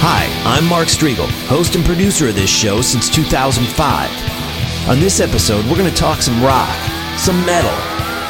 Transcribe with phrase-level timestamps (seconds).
[0.00, 4.88] Hi, I'm Mark Strigl, host and producer of this show since 2005.
[4.88, 6.72] On this episode, we're going to talk some rock,
[7.18, 7.74] some metal,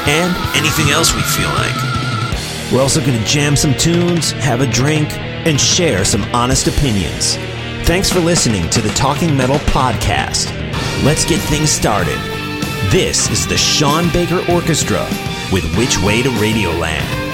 [0.08, 1.76] and anything else we feel like.
[2.72, 5.12] We're also going to jam some tunes, have a drink,
[5.46, 7.36] and share some honest opinions.
[7.86, 10.50] Thanks for listening to the Talking Metal Podcast.
[11.04, 12.18] Let's get things started.
[12.90, 15.06] This is the Sean Baker Orchestra
[15.52, 17.27] with Which Way to Radioland.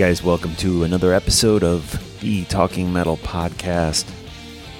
[0.00, 4.08] Guys, welcome to another episode of the Talking Metal Podcast.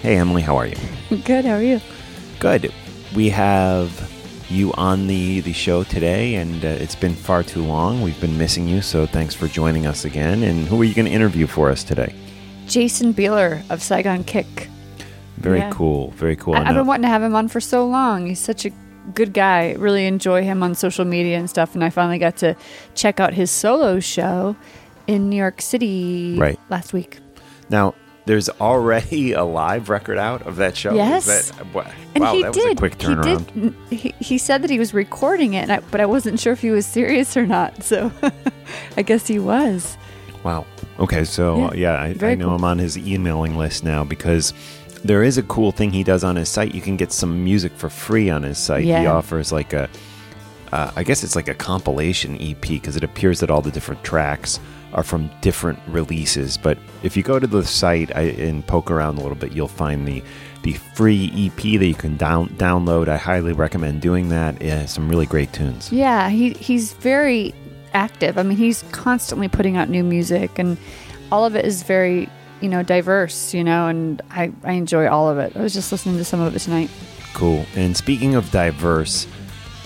[0.01, 0.77] Hey Emily, how are you?
[1.27, 1.79] Good, how are you?
[2.39, 2.73] Good.
[3.15, 4.11] We have
[4.49, 8.01] you on the, the show today, and uh, it's been far too long.
[8.01, 10.43] We've been missing you, so thanks for joining us again.
[10.43, 12.15] And who are you going to interview for us today?
[12.67, 14.71] Jason Bieler of Saigon Kick.
[15.37, 15.71] Very yeah.
[15.71, 16.13] cool.
[16.13, 16.55] Very cool.
[16.55, 18.25] I, have been wanting to have him on for so long.
[18.25, 18.71] He's such a
[19.15, 19.73] good guy.
[19.75, 21.75] Really enjoy him on social media and stuff.
[21.75, 22.57] And I finally got to
[22.95, 24.57] check out his solo show
[25.11, 26.59] in New York City right.
[26.71, 27.19] last week.
[27.69, 27.95] Now,
[28.27, 30.95] there's already a live record out of that show.
[30.95, 32.65] Yes, that, wow, and he that did.
[32.65, 33.51] was a quick turnaround.
[33.51, 36.53] He, did, he, he said that he was recording it, I, but I wasn't sure
[36.53, 37.83] if he was serious or not.
[37.83, 38.13] So
[38.97, 39.99] I guess he was.
[40.45, 40.65] Wow.
[41.01, 42.55] Okay, so yeah, uh, yeah I, I, know cool.
[42.57, 44.55] I'm on his emailing list now because
[45.03, 46.75] there is a cool thing he does on his site.
[46.75, 48.85] You can get some music for free on his site.
[48.85, 49.01] Yeah.
[49.01, 49.89] He offers like a,
[50.73, 54.03] uh, I guess it's like a compilation EP because it appears that all the different
[54.05, 54.61] tracks
[54.93, 56.57] are from different releases.
[56.57, 59.69] But if you go to the site I, and poke around a little bit, you'll
[59.69, 60.23] find the
[60.63, 63.09] the free EP that you can down, download.
[63.09, 64.61] I highly recommend doing that.
[64.61, 65.91] Yeah, some really great tunes.
[65.91, 67.55] Yeah, he he's very
[67.95, 68.37] active.
[68.37, 70.77] I mean, he's constantly putting out new music, and
[71.33, 72.29] all of it is very
[72.61, 75.57] you know, diverse, you know, and I, I enjoy all of it.
[75.57, 76.91] I was just listening to some of it tonight.
[77.33, 77.65] Cool.
[77.75, 79.27] And speaking of diverse,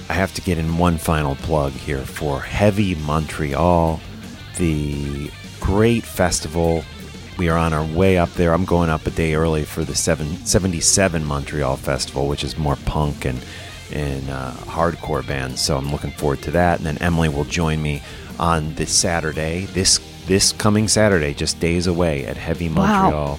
[0.08, 4.00] I have to get in one final plug here for Heavy Montreal,
[4.58, 5.30] the
[5.60, 6.84] great festival.
[7.38, 8.52] We are on our way up there.
[8.52, 12.76] I'm going up a day early for the 7, 77 Montreal Festival, which is more
[12.84, 13.44] punk and,
[13.92, 15.60] and uh, hardcore bands.
[15.60, 16.78] So I'm looking forward to that.
[16.78, 18.02] And then Emily will join me
[18.38, 23.34] on this Saturday, this this coming Saturday, just days away at Heavy Montreal.
[23.34, 23.38] Wow.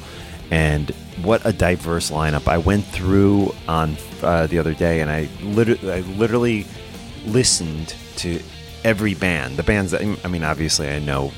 [0.51, 0.89] And
[1.24, 2.47] what a diverse lineup!
[2.47, 6.65] I went through on uh, the other day, and I literally, I literally
[7.25, 8.39] listened to
[8.83, 9.57] every band.
[9.57, 11.31] The bands that I mean, obviously, I know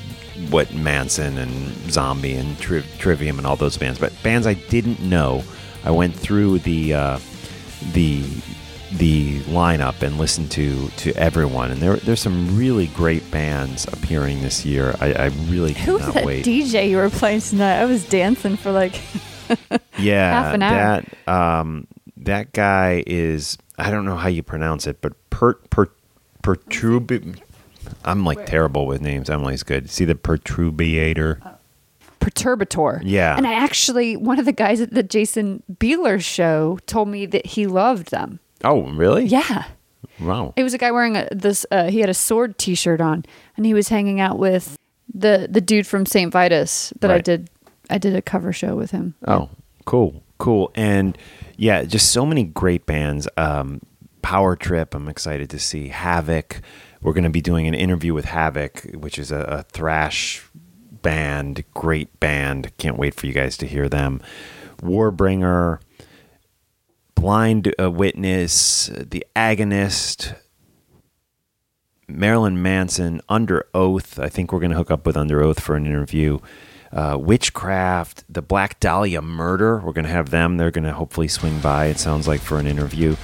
[0.50, 5.00] what Manson and Zombie and Tri- Trivium and all those bands, but bands I didn't
[5.00, 5.42] know.
[5.84, 7.18] I went through the uh,
[7.92, 8.24] the
[8.92, 14.40] the lineup and listen to to everyone, and there there's some really great bands appearing
[14.42, 14.94] this year.
[15.00, 16.44] I, I really Who cannot that wait.
[16.44, 17.80] DJ you were playing tonight?
[17.80, 19.00] I was dancing for like,
[19.98, 21.02] yeah, half an hour.
[21.26, 21.86] that um,
[22.16, 25.86] that guy is I don't know how you pronounce it, but per per
[26.42, 27.12] pertrub.
[28.04, 29.30] I'm like terrible with names.
[29.30, 29.90] Emily's good.
[29.90, 31.56] See the perturbator.
[32.20, 33.00] Perturbator.
[33.04, 33.36] Yeah.
[33.36, 37.46] And I actually, one of the guys at the Jason Bieler show told me that
[37.46, 38.40] he loved them.
[38.64, 39.24] Oh, really?
[39.26, 39.64] Yeah.
[40.20, 40.52] Wow.
[40.56, 41.64] It was a guy wearing a, this.
[41.70, 43.24] Uh, he had a sword T-shirt on,
[43.56, 44.76] and he was hanging out with
[45.12, 47.50] the the dude from Saint Vitus that I did.
[47.90, 49.14] I did a cover show with him.
[49.26, 49.48] Oh,
[49.84, 51.16] cool, cool, and
[51.56, 53.28] yeah, just so many great bands.
[53.36, 53.80] Um,
[54.22, 56.60] Power Trip, I'm excited to see Havok.
[57.00, 60.44] We're going to be doing an interview with Havok, which is a, a thrash
[61.02, 62.76] band, great band.
[62.76, 64.20] Can't wait for you guys to hear them.
[64.78, 65.80] Warbringer,
[67.18, 70.36] Blind uh, Witness, The Agonist,
[72.06, 74.22] Marilyn Manson, Underoath.
[74.22, 76.38] I think we're going to hook up with Underoath for an interview.
[76.92, 79.78] Uh, Witchcraft, the Black Dahlia Murder.
[79.78, 80.56] We're going to have them.
[80.58, 83.16] They're going to hopefully swing by, it sounds like, for an interview.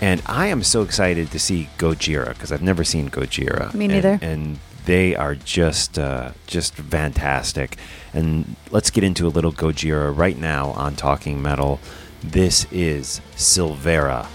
[0.00, 3.72] And I am so excited to see Gojira because I've never seen Gojira.
[3.74, 4.18] Me And- neither.
[4.22, 7.76] And, they are just uh, just fantastic.
[8.14, 11.80] And let's get into a little Gojira right now on Talking Metal.
[12.22, 14.26] This is Silvera.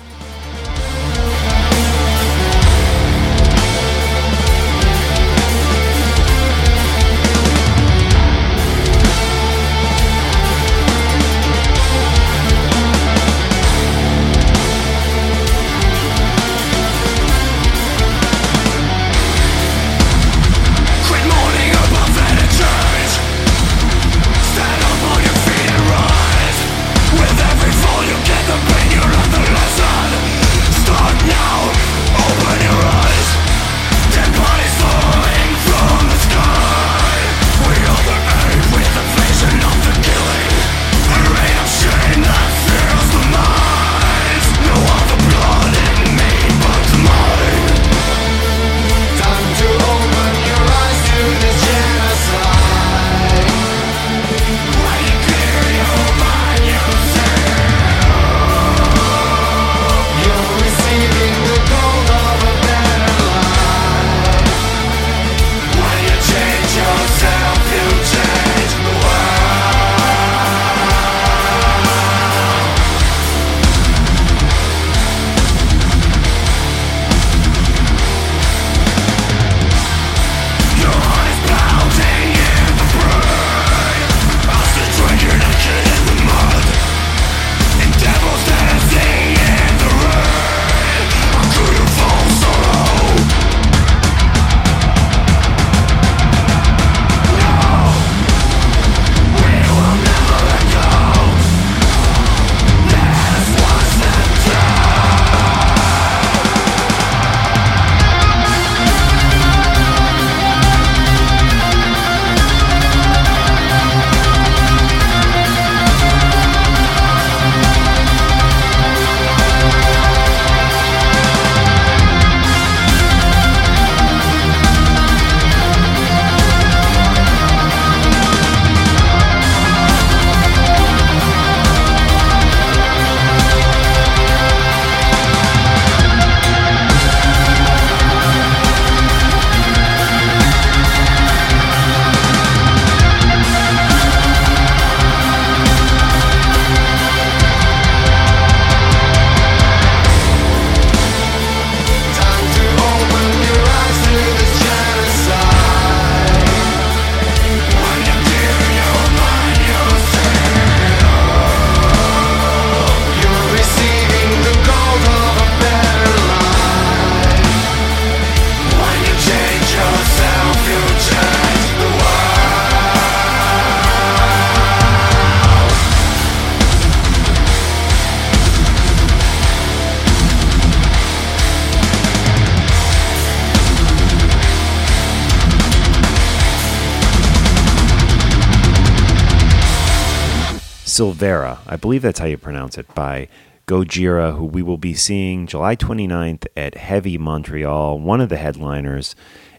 [191.01, 191.57] Silvera.
[191.65, 192.93] I believe that's how you pronounce it.
[192.93, 193.27] By
[193.67, 199.15] Gojira, who we will be seeing July 29th at Heavy Montreal, one of the headliners,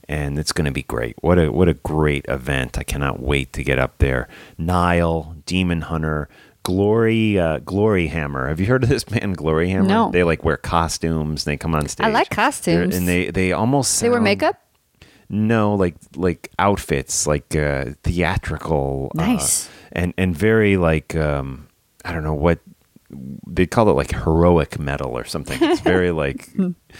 [0.09, 1.17] and it's going to be great.
[1.21, 2.79] What a what a great event!
[2.79, 4.29] I cannot wait to get up there.
[4.57, 6.29] Nile, Demon Hunter,
[6.63, 8.47] Glory, uh, Glory Hammer.
[8.47, 9.89] Have you heard of this band, Glory Hammer?
[9.89, 10.11] No.
[10.13, 11.43] They like wear costumes.
[11.43, 12.07] They come on stage.
[12.07, 12.97] I like They're- costumes.
[12.97, 14.61] and they they almost They wear makeup?
[15.29, 19.69] no, like like outfits, like uh, theatrical, uh, Nice.
[19.93, 21.69] And and very like um,
[22.05, 22.59] I don't know what
[23.47, 25.59] they call it, like heroic metal or something.
[25.63, 26.49] It's very like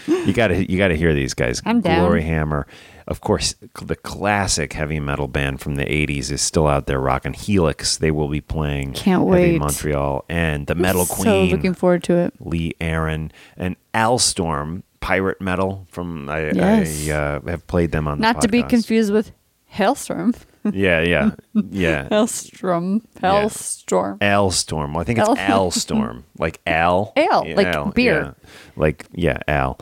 [0.07, 1.61] you got to you got to hear these guys.
[1.65, 1.99] I'm down.
[2.01, 2.67] Glory Hammer,
[3.07, 7.33] of course, the classic heavy metal band from the '80s is still out there rocking.
[7.33, 8.93] Helix, they will be playing.
[8.93, 9.57] Can't wait.
[9.57, 11.49] Montreal and the Metal So Queen.
[11.49, 12.35] looking forward to it.
[12.39, 17.09] Lee Aaron and Alestorm, pirate metal from I, Yes.
[17.09, 19.31] I uh, have played them on the Not to be confused with
[19.65, 20.35] Hailstorm.
[20.71, 22.07] Yeah, yeah, yeah.
[22.09, 23.01] Hailstorm.
[23.21, 24.17] Hailstorm.
[24.21, 24.93] Al Storm.
[24.93, 27.11] Well, I think it's Al- Al Storm, like Al.
[27.17, 28.21] Ale, like beer.
[28.21, 28.49] yeah.
[28.75, 29.79] Like yeah, Al.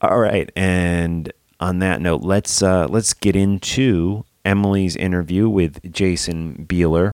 [0.00, 6.66] All right, and on that note, let's uh, let's get into Emily's interview with Jason
[6.68, 7.10] Bieler.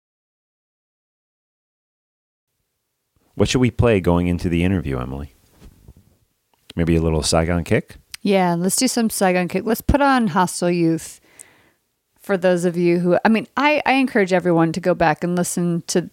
[3.34, 5.34] What should we play going into the interview, Emily?
[6.74, 7.96] Maybe a little Saigon Kick.
[8.22, 9.64] Yeah, let's do some Saigon Kick.
[9.64, 11.20] Let's put on Hostile Youth
[12.28, 15.34] for those of you who, I mean, I, I encourage everyone to go back and
[15.34, 16.10] listen to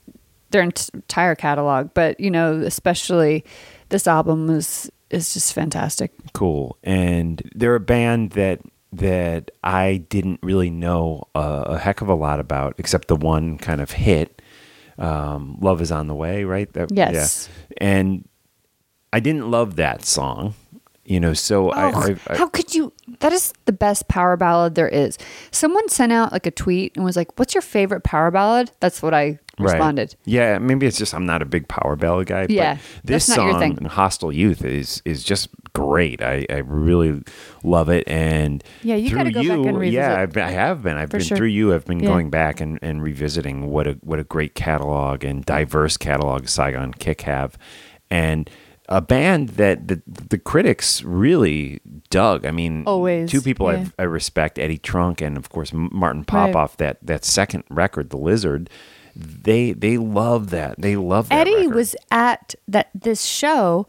[0.51, 3.43] their entire catalog, but, you know, especially
[3.89, 6.11] this album is, is just fantastic.
[6.31, 8.59] cool and they're a band that
[8.93, 11.39] that i didn't really know a,
[11.75, 14.41] a heck of a lot about except the one kind of hit
[14.97, 17.49] um, love is on the way right That- Yes.
[17.71, 17.77] yeah.
[17.81, 18.27] and
[19.11, 20.53] i didn't love that song
[21.05, 22.91] you know so Oh, I, I how could you?
[23.19, 25.17] That is the best power ballad there is.
[25.51, 29.01] Someone sent out like a tweet and was like, "What's your favorite power ballad?" That's
[29.01, 29.71] what I Right.
[29.71, 30.15] responded.
[30.25, 32.47] Yeah, maybe it's just I'm not a big power ballad guy.
[32.49, 33.85] Yeah, but this that's not your song.
[33.85, 36.21] "Hostile Youth," is is just great.
[36.21, 37.21] I, I really
[37.63, 39.93] love it, and Yeah, you gotta go back and revisit.
[39.93, 40.97] Yeah, I've been, I have been.
[40.97, 41.37] I've been sure.
[41.37, 41.73] through you.
[41.73, 42.07] I've been Yeah.
[42.09, 46.91] going back and, and revisiting what a what a great catalog and diverse catalog Saigon
[46.93, 47.57] Kick have,
[48.09, 48.49] and
[48.87, 52.45] a band that the the critics really dug.
[52.45, 53.79] I mean, Always, two people yeah.
[53.79, 56.77] I've I respect Eddie Trunk and of course Martin Popoff.
[56.77, 58.69] That that second record, The Lizard,
[59.15, 60.79] they they love that.
[60.81, 61.39] They love that.
[61.47, 61.75] Eddie record.
[61.75, 63.87] was at that this show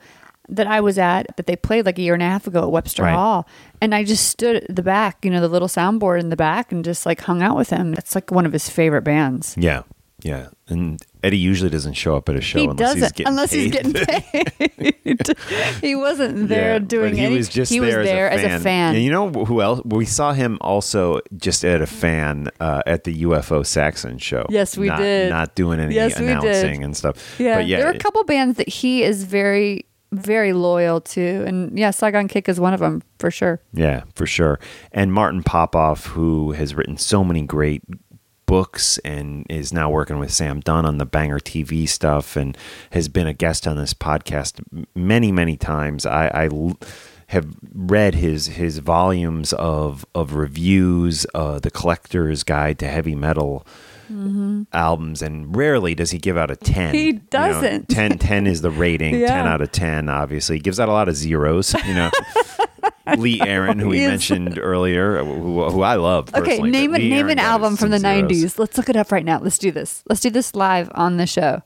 [0.49, 2.71] that I was at that they played like a year and a half ago at
[2.71, 3.13] Webster Right.
[3.15, 3.49] Hall,
[3.81, 6.71] and I just stood at the back, you know, the little soundboard in the back,
[6.73, 7.95] and just like hung out with him.
[7.95, 9.57] It's like one of his favorite bands.
[9.59, 9.83] yeah,
[10.27, 10.49] yeah.
[10.69, 13.53] And Eddie usually doesn't show up at a show he unless he's doesn't getting unless
[13.53, 13.95] he's paid.
[13.95, 15.37] getting paid.
[15.81, 17.37] he wasn't there Yeah, doing he any.
[17.37, 18.95] was just he was there, there as, a fan.
[18.97, 19.81] And you know who else?
[19.85, 24.45] We saw him also just at a fan uh, at the UFO Saxon show.
[24.49, 25.31] Yes, we Not- did.
[25.31, 27.39] Not doing any Yes, announcing and stuff.
[27.39, 31.45] Yeah, but yeah, there are a couple bands that he is very, very loyal to,
[31.47, 33.61] and yeah, Saigon Kick is one of them for sure.
[33.73, 34.59] Yeah, for sure.
[34.93, 37.83] And Martin Popoff, who has written so many great
[38.47, 42.57] books and is now working with Sam Dunn on the Banger TV stuff and
[42.93, 44.63] has been a guest on this podcast
[44.95, 46.07] many, many times.
[46.07, 46.49] I,
[47.31, 53.67] have read his his volumes of of reviews, uh, the Collector's Guide to Heavy Metal.
[54.73, 56.95] Albums and rarely does he give out a 10.
[56.95, 56.95] Mm-hmm.
[56.95, 57.89] He You know, doesn't.
[57.89, 59.15] 10, 10 is the rating.
[59.27, 60.57] 10 out of 10, obviously.
[60.57, 62.11] He gives out a lot of zeros, you know.
[63.19, 66.35] Lee Aaron, who we is- mentioned earlier, who, who I love.
[66.35, 67.05] Okay, name but it.
[67.05, 68.31] Lee Name Aaron an album from the zeros.
[68.31, 68.59] '90s.
[68.59, 69.39] Let's look it up right now.
[69.41, 70.03] Let's do this.
[70.09, 71.63] Let's do this live on the show.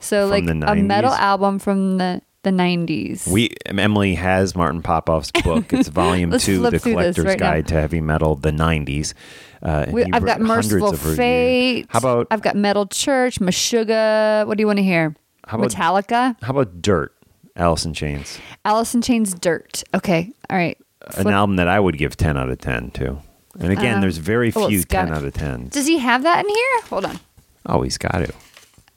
[0.00, 3.26] So, From like a metal album from the the '90s.
[3.26, 5.72] We Emily has Martin Popoff's book.
[5.72, 7.50] It's volume two, The Collector's right now.
[7.50, 9.14] Guide to Heavy Metal, the '90s.
[9.60, 10.92] Uh, We, I've got Mercyful.
[10.92, 11.86] Fate.
[11.88, 14.46] How about I've got Metal Church, Meshuggah.
[14.46, 15.16] What do you want to hear?
[15.48, 17.12] How about- Metallica, how about Dirt?
[17.58, 19.82] Alice in Chains, Alice in Chains, Dirt.
[19.94, 20.78] Okay, all right.
[21.16, 23.18] an album that I would give ten out of ten to.
[23.60, 25.12] And again, Um, there's very oh, few it's ten it.
[25.14, 25.72] out of tens.
[25.72, 26.80] Does he have that in here?
[26.90, 27.18] Hold on.
[27.66, 28.32] Oh, he's got to.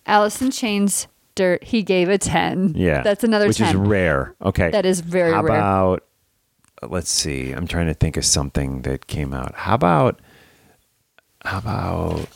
[0.05, 1.63] Alice in Chains, Dirt.
[1.63, 2.73] He gave a ten.
[2.75, 3.69] Yeah, that's another which ten.
[3.69, 4.35] is rare.
[4.41, 5.35] Okay, That is very rare.
[5.35, 5.57] How rare.
[5.57, 6.03] about?
[6.83, 7.51] Let's see.
[7.51, 9.53] I'm trying to think of something that came out.
[9.55, 10.19] How about?
[11.43, 12.27] How about?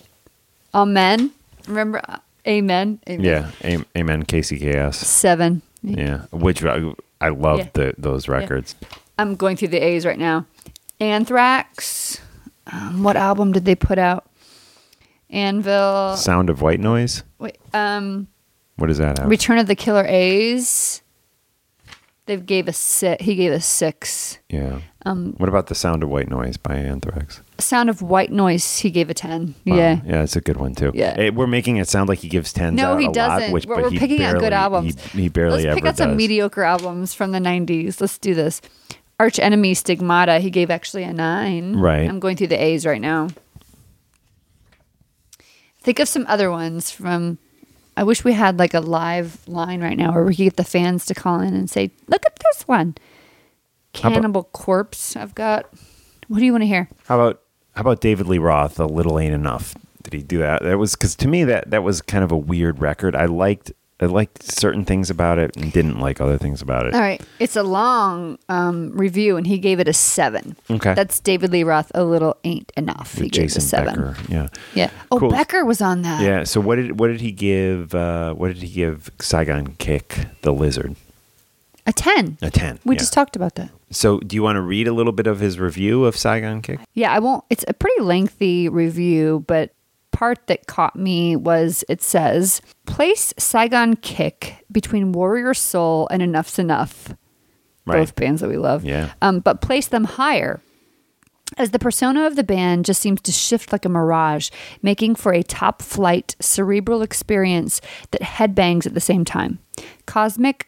[0.74, 1.32] Amen.
[1.67, 2.17] Remember, uh,
[2.48, 3.00] Amen.
[3.10, 3.24] Amen.
[3.25, 4.24] Yeah, Am- Amen.
[4.24, 4.98] Chaos.
[4.98, 5.62] Seven.
[5.88, 7.70] Yeah, which I, I love Yeah.
[7.74, 8.75] the those records.
[9.18, 10.46] I'm going through the A's right now.
[11.00, 12.20] Anthrax.
[12.72, 14.30] Um, what album did they put out?
[15.30, 16.15] Anvil.
[16.18, 17.24] Sound of White Noise.
[17.39, 17.58] Wait.
[17.74, 18.27] Um.
[18.77, 19.30] What does that have?
[19.30, 21.01] Return of the Killer A's.
[22.25, 23.24] They gave a six.
[23.24, 24.39] He gave a six.
[24.50, 24.80] Yeah.
[25.06, 27.42] Um, what about the Sound of White Noise by Anthrax?
[27.58, 28.80] Sound of White Noise.
[28.80, 29.56] He gave a ten.
[29.66, 29.76] Wow.
[29.78, 30.02] Yeah.
[30.06, 30.92] yeah, it's a good one too.
[30.94, 31.16] Yeah.
[31.18, 32.76] Eh, we're making it sound like he gives tens.
[32.76, 33.52] No, he a doesn't.
[33.54, 35.02] which, we're but we're he picking out good albums.
[35.12, 36.18] He, he barely Let's ever pick out some does.
[36.18, 38.02] mediocre albums from the '90s.
[38.02, 38.62] Let's do this.
[39.20, 40.40] Arch Enemy Stigmata.
[40.40, 41.78] He gave actually a nine.
[41.78, 42.10] Right.
[42.10, 43.30] I'm going through the A's right now.
[45.82, 47.38] Think of some other ones from.
[47.98, 50.66] I wish we had like a live line right now where we could get the
[50.66, 52.96] fans to call in and say, "Look at this one."
[53.96, 55.16] How about- Cannibal Corpse.
[55.16, 55.70] I've got.
[56.28, 56.90] What do you want to hear?
[57.06, 57.42] How about
[57.75, 58.79] how about David Lee Roth?
[58.79, 59.75] A little ain't enough.
[60.03, 60.63] Did he do that?
[60.63, 63.15] That was because to me that that was kind of a weird record.
[63.15, 66.94] I liked I liked certain things about it and didn't like other things about it.
[66.94, 67.22] All right.
[67.39, 70.58] It's a long um, review, and he gave it a seven.
[70.70, 70.94] Okay.
[70.94, 71.91] That's David Lee Roth.
[71.96, 73.13] A little ain't enough.
[73.15, 73.96] He With gave it a seven.
[73.96, 74.17] Becker.
[74.27, 74.48] Yeah.
[74.74, 74.89] Yeah.
[75.12, 75.32] Oh, Cool.
[75.32, 76.22] Becker was on that.
[76.22, 76.44] Yeah.
[76.44, 77.96] So what did what did he give?
[77.96, 80.98] Uh, what did he give Saigon Kick the Lizard?
[81.86, 82.38] A ten.
[82.42, 82.80] A ten.
[82.84, 83.00] We yeah.
[83.00, 83.70] just talked about that.
[83.92, 86.80] So do you want to read a little bit of his review of Saigon Kick?
[86.94, 87.44] Yeah, I won't.
[87.50, 89.74] It's a pretty lengthy review, but
[90.12, 96.48] part that caught me was it says place Saigon Kick between Warrior Soul and Enuff
[96.48, 97.15] Z'Nuff,
[97.86, 98.00] Right.
[98.00, 98.84] both bands that we love.
[98.84, 99.13] Yeah.
[99.22, 100.60] Um, but place them higher.
[101.58, 104.50] As the persona of the band just seems to shift like a mirage,
[104.82, 109.60] making for a top flight cerebral experience that headbangs at the same time.
[110.08, 110.68] Cosmic,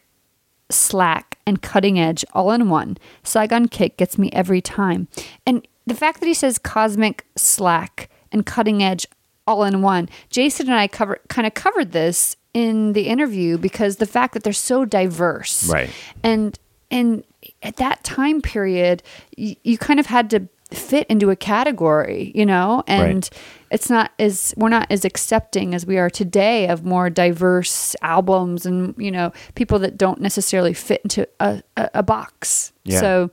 [0.70, 2.98] slack, and cutting edge all in one.
[3.22, 5.08] Saigon Kick gets me every time.
[5.46, 9.06] And the fact that he says cosmic, slack, and cutting edge
[9.46, 13.96] all in one, Jason and I cover kind of covered this in the interview because
[13.96, 15.68] the fact that they're so diverse.
[15.68, 15.90] Right.
[16.22, 16.58] And
[16.90, 17.24] and
[17.62, 19.02] at that time period,
[19.36, 23.30] you, you kind of had to fit into a category, you know, and Right.
[23.70, 28.66] it's not as we're not as accepting as we are today of more diverse albums
[28.66, 32.72] and you know people that don't necessarily fit into a, a, a box.
[32.84, 33.00] Yeah.
[33.00, 33.30] So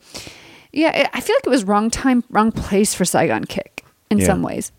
[0.72, 4.20] yeah, I I feel like it was wrong time, wrong place for Saigon Kick in
[4.20, 4.26] Yeah.
[4.28, 4.72] some ways.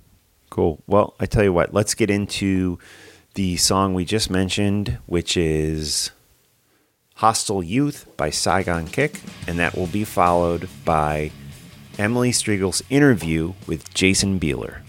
[0.49, 0.83] Cool.
[0.87, 2.79] Well, I tell you what, let's get into
[3.35, 6.11] the song we just mentioned, which is
[7.17, 11.33] Hostile Youth by Saigon Kick, and that will be followed by
[11.99, 14.86] Emily Strigl's interview with Jason Bieler.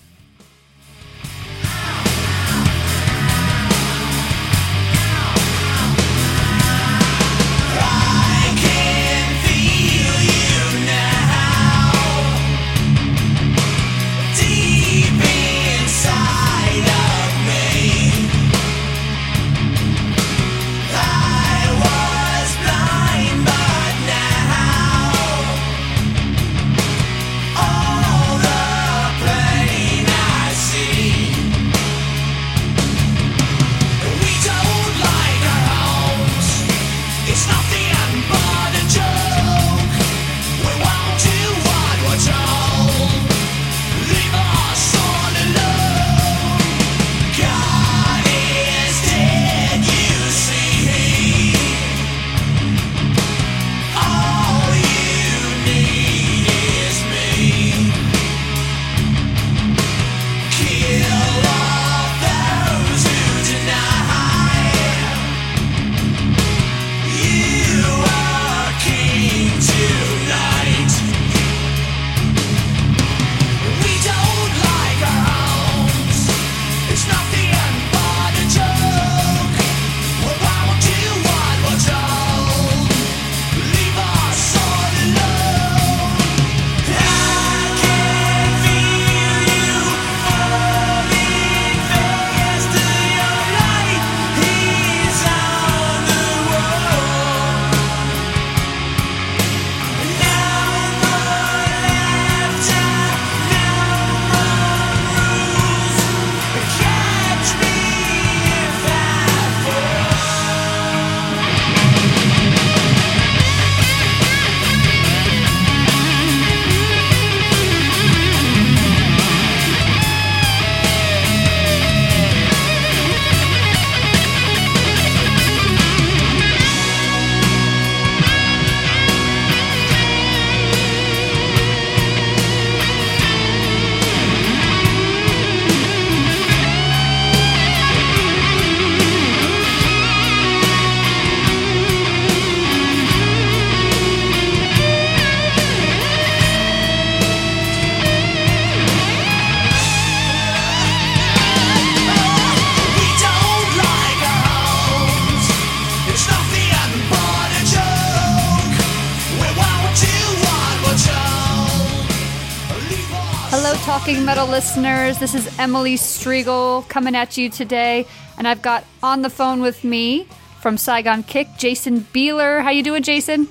[164.57, 165.19] Listeners.
[165.19, 168.07] This is Emily Strigl coming at you today,
[168.39, 170.23] and I've got on the phone with me
[170.61, 172.63] from Saigon Kick, Jason Bieler.
[172.63, 173.47] How you doing, Jason?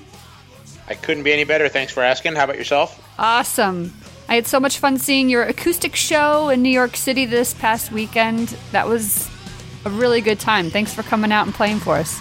[0.89, 1.69] I couldn't be any better.
[1.69, 2.35] Thanks for asking.
[2.35, 3.01] How about yourself?
[3.17, 3.93] Awesome.
[4.27, 7.89] I had so much fun seeing your acoustic show in New York City this past
[7.89, 8.49] weekend.
[8.73, 9.29] That was
[9.85, 10.69] a really good time.
[10.69, 12.19] Thanks for coming out and playing for us.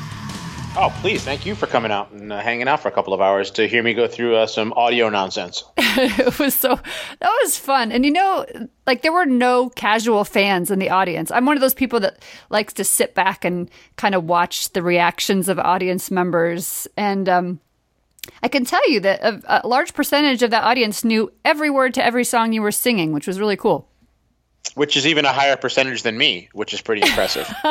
[0.78, 1.24] Oh, please.
[1.24, 3.66] Thank you for coming out and uh, hanging out for a couple of hours to
[3.66, 5.64] hear me go through uh, some audio nonsense.
[5.98, 6.78] it was so
[7.20, 8.44] that was fun and you know
[8.86, 12.22] like there were no casual fans in the audience i'm one of those people that
[12.50, 17.60] likes to sit back and kind of watch the reactions of audience members and um,
[18.42, 21.94] i can tell you that a, a large percentage of that audience knew every word
[21.94, 23.88] to every song you were singing which was really cool
[24.74, 27.48] Which is even a higher percentage than me, which is pretty impressive.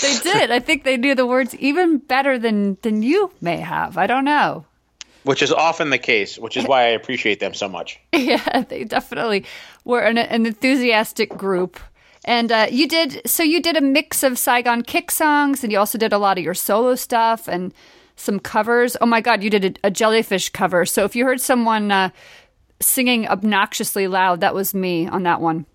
[0.00, 3.96] they did i think they knew the words even better than than you may have
[3.96, 4.64] i don't know
[5.24, 8.00] which is often the case, which is why I appreciate them so much.
[8.14, 9.44] Yeah, they definitely
[9.84, 11.78] were an, an enthusiastic group.
[12.24, 15.78] And uh, you did so you did a mix of Saigon Kick songs, and you
[15.78, 17.74] also did a lot of your solo stuff and
[18.16, 18.96] some covers.
[19.02, 20.86] Oh my God, you did a, a jellyfish cover.
[20.86, 22.08] So if you heard someone uh,
[22.80, 25.66] singing obnoxiously loud, that was me on that one.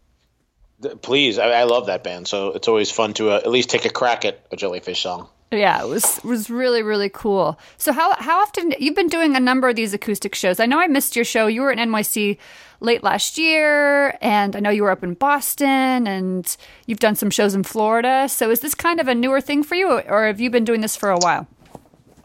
[1.02, 3.86] Please, I, I love that band, so it's always fun to uh, at least take
[3.86, 5.30] a crack at a Jellyfish song.
[5.54, 7.60] Yeah, it was was really really cool.
[7.78, 10.60] So how how often you've been doing a number of these acoustic shows?
[10.60, 11.46] I know I missed your show.
[11.46, 12.38] You were in NYC
[12.80, 17.30] late last year, and I know you were up in Boston, and you've done some
[17.30, 18.28] shows in Florida.
[18.28, 20.82] So is this kind of a newer thing for you, or have you been doing
[20.82, 21.48] this for a while?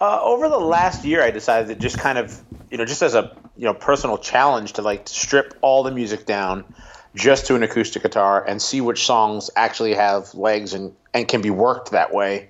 [0.00, 3.14] Uh, over the last year, I decided to just kind of, you know, just as
[3.14, 6.64] a you know personal challenge to like strip all the music down
[7.14, 11.42] just to an acoustic guitar and see which songs actually have legs and and can
[11.42, 12.48] be worked that way.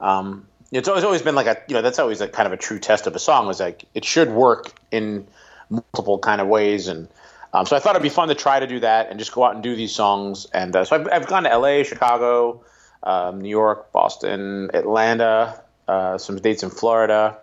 [0.00, 2.56] Um, it's always always been like a you know that's always a kind of a
[2.56, 5.26] true test of a song was like it should work in
[5.70, 7.08] multiple kind of ways and
[7.52, 9.42] um, so I thought it'd be fun to try to do that and just go
[9.42, 12.62] out and do these songs and uh, so I've, I've gone to L.A., Chicago,
[13.02, 15.60] um, New York, Boston, Atlanta,
[15.90, 17.38] uh, some dates in Florida,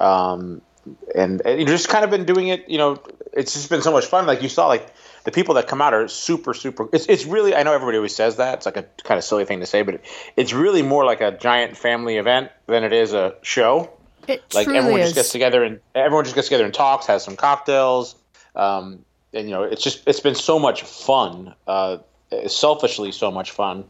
[0.00, 0.60] um,
[1.14, 2.68] and, and you've just kind of been doing it.
[2.68, 4.26] You know, it's just been so much fun.
[4.26, 4.86] Like you saw, like
[5.24, 6.88] the people that come out are super, super.
[6.92, 7.54] It's it's really.
[7.54, 8.54] I know everybody always says that.
[8.58, 10.04] It's like a kind of silly thing to say, but it,
[10.36, 13.90] it's really more like a giant family event than it is a show.
[14.26, 15.06] It Like everyone is.
[15.06, 18.14] just gets together and everyone just gets together and talks, has some cocktails,
[18.54, 21.54] um, and you know, it's just it's been so much fun.
[21.66, 21.98] Uh,
[22.46, 23.84] selfishly, so much fun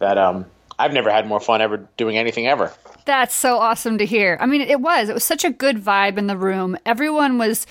[0.00, 0.46] that um,
[0.78, 2.72] I've never had more fun ever doing anything ever.
[3.04, 4.38] That's so awesome to hear.
[4.40, 5.08] I mean, it was.
[5.08, 6.76] It was such a good vibe in the room.
[6.86, 7.66] Everyone was,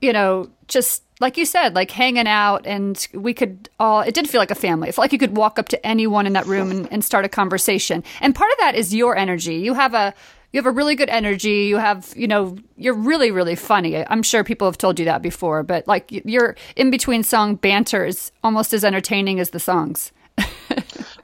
[0.00, 4.28] you know, just like you said, like hanging out, and we could all, it did
[4.28, 4.88] feel like a family.
[4.88, 7.24] It felt like you could walk up to anyone in that room and, and start
[7.24, 8.02] a conversation.
[8.20, 9.56] And part of that is your energy.
[9.56, 10.14] You have a,
[10.52, 11.66] you have a really good energy.
[11.66, 14.04] You have, you know, you're really, really funny.
[14.06, 18.04] I'm sure people have told you that before, but like your in between song banter
[18.04, 20.12] is almost as entertaining as the songs.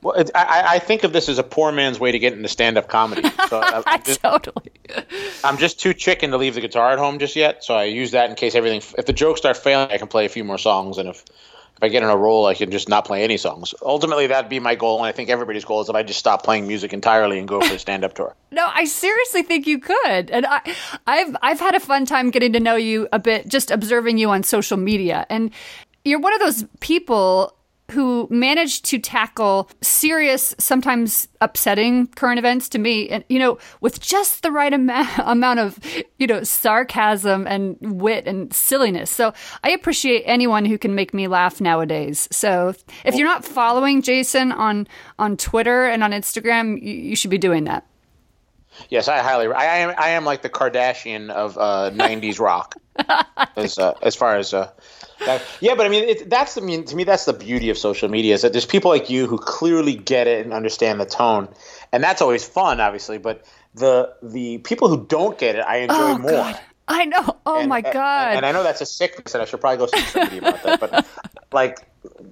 [0.02, 2.88] Well, I, I think of this as a poor man's way to get into stand-up
[2.88, 3.28] comedy.
[3.46, 4.72] So I, I'm, just, totally.
[5.44, 7.62] I'm just too chicken to leave the guitar at home just yet.
[7.62, 8.82] So I use that in case everything.
[8.98, 11.24] If the jokes start failing, I can play a few more songs, and if
[11.76, 13.74] if I get in a roll, I can just not play any songs.
[13.82, 16.42] Ultimately, that'd be my goal, and I think everybody's goal is if I just stop
[16.42, 18.35] playing music entirely and go for a stand-up tour.
[18.50, 20.30] No, I seriously think you could.
[20.30, 20.74] And I
[21.06, 24.30] I've I've had a fun time getting to know you a bit just observing you
[24.30, 25.26] on social media.
[25.28, 25.50] And
[26.06, 27.55] you're one of those people
[27.90, 34.01] who managed to tackle serious, sometimes upsetting current events to me and you know, with
[34.01, 35.79] just the right amount amount of,
[36.18, 39.11] you know, sarcasm and wit and silliness.
[39.11, 42.29] So I appreciate anyone who can make me laugh nowadays.
[42.31, 47.31] So if you're not following Jason on on Twitter and on Instagram, you, you should
[47.31, 47.87] be doing that.
[48.90, 49.49] Yes, I highly.
[49.53, 49.94] I am.
[49.96, 52.75] I am like the Kardashian of uh, '90s rock,
[53.57, 54.53] as uh, as far as.
[54.53, 54.70] Uh,
[55.24, 57.79] that, yeah, but I mean, it, that's I mean, to me, that's the beauty of
[57.79, 61.07] social media is that there's people like you who clearly get it and understand the
[61.07, 61.48] tone,
[61.92, 63.18] and that's always fun, obviously.
[63.18, 66.31] But the the people who don't get it, I enjoy Oh, more.
[66.31, 66.61] God.
[66.88, 67.37] I know.
[67.46, 68.37] Oh And- my god.
[68.37, 70.81] And, I know that's a sickness, and I should probably go see somebody about that.
[70.81, 71.07] But
[71.52, 71.79] like,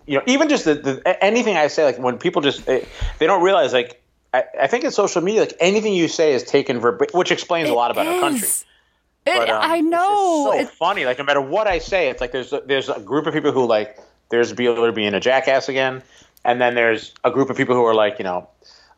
[0.06, 2.84] you know, even just the, the anything I say, like when people just eh,
[3.18, 4.00] they don't realize, like
[4.32, 7.68] I, I think in social media, like anything you say is taken verbatim, which explains
[7.68, 8.48] a lot about our country.
[9.26, 10.52] It- But, um, I know.
[10.52, 11.04] it's so funny.
[11.04, 13.52] Like no matter what I say, it's like there's a, there's a group of people
[13.52, 16.02] who like there's Bieler being a jackass again,
[16.44, 18.48] and then there's a group of people who are like you know.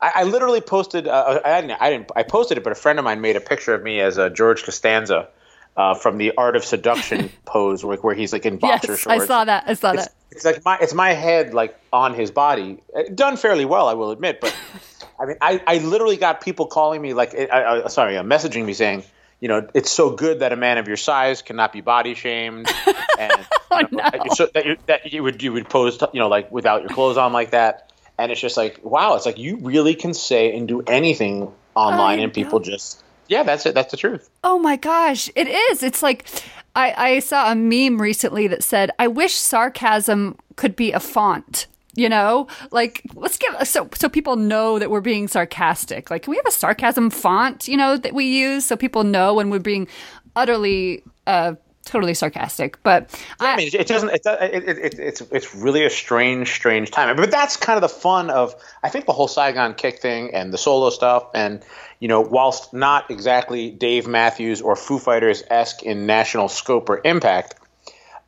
[0.00, 1.06] I, I literally posted.
[1.08, 1.80] Uh, I didn't.
[1.80, 2.10] I didn't.
[2.16, 4.28] I posted it, but a friend of mine made a picture of me as a
[4.28, 5.28] George Costanza
[5.76, 9.22] uh, from the Art of Seduction pose, where, where he's like in boxer yes, shorts.
[9.22, 9.64] I saw that.
[9.66, 10.14] I saw It's, that.
[10.32, 13.94] it's like my it's my head like on his body, Uh, done fairly well, I
[13.94, 14.40] will admit.
[14.42, 14.54] But
[15.20, 18.66] I mean, I, I literally got people calling me like, I, I, sorry, uh, messaging
[18.66, 19.02] me saying,
[19.40, 22.68] you know, it's so good that a man of your size cannot be body shamed,
[23.18, 26.28] and Oh, you know, that, so, that, that you would you would pose, you know,
[26.28, 29.56] like without your clothes on like that, and it's just like, wow, it's like you
[29.58, 32.64] really can say and do anything online, I and people know.
[32.64, 34.30] just, yeah, that's it, that's the truth.
[34.42, 35.82] Oh my gosh, it is.
[35.82, 36.26] It's like
[36.74, 41.66] I, I saw a meme recently that said, "I wish sarcasm could be a font."
[41.96, 46.10] You know, like let's give so so people know that we're being sarcastic.
[46.10, 47.66] Like, can we have a sarcasm font?
[47.68, 49.88] You know, that we use so people know when we're being
[50.36, 51.54] utterly, uh,
[51.86, 52.82] totally sarcastic.
[52.82, 54.10] But I, I mean, it doesn't.
[54.10, 57.16] It, it, it, it, it's it's really a strange, strange time.
[57.16, 60.52] But that's kind of the fun of I think the whole Saigon Kick thing and
[60.52, 61.28] the solo stuff.
[61.34, 61.64] And
[61.98, 67.00] you know, whilst not exactly Dave Matthews or Foo Fighters esque in national scope or
[67.04, 67.54] impact,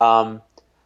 [0.01, 0.41] um,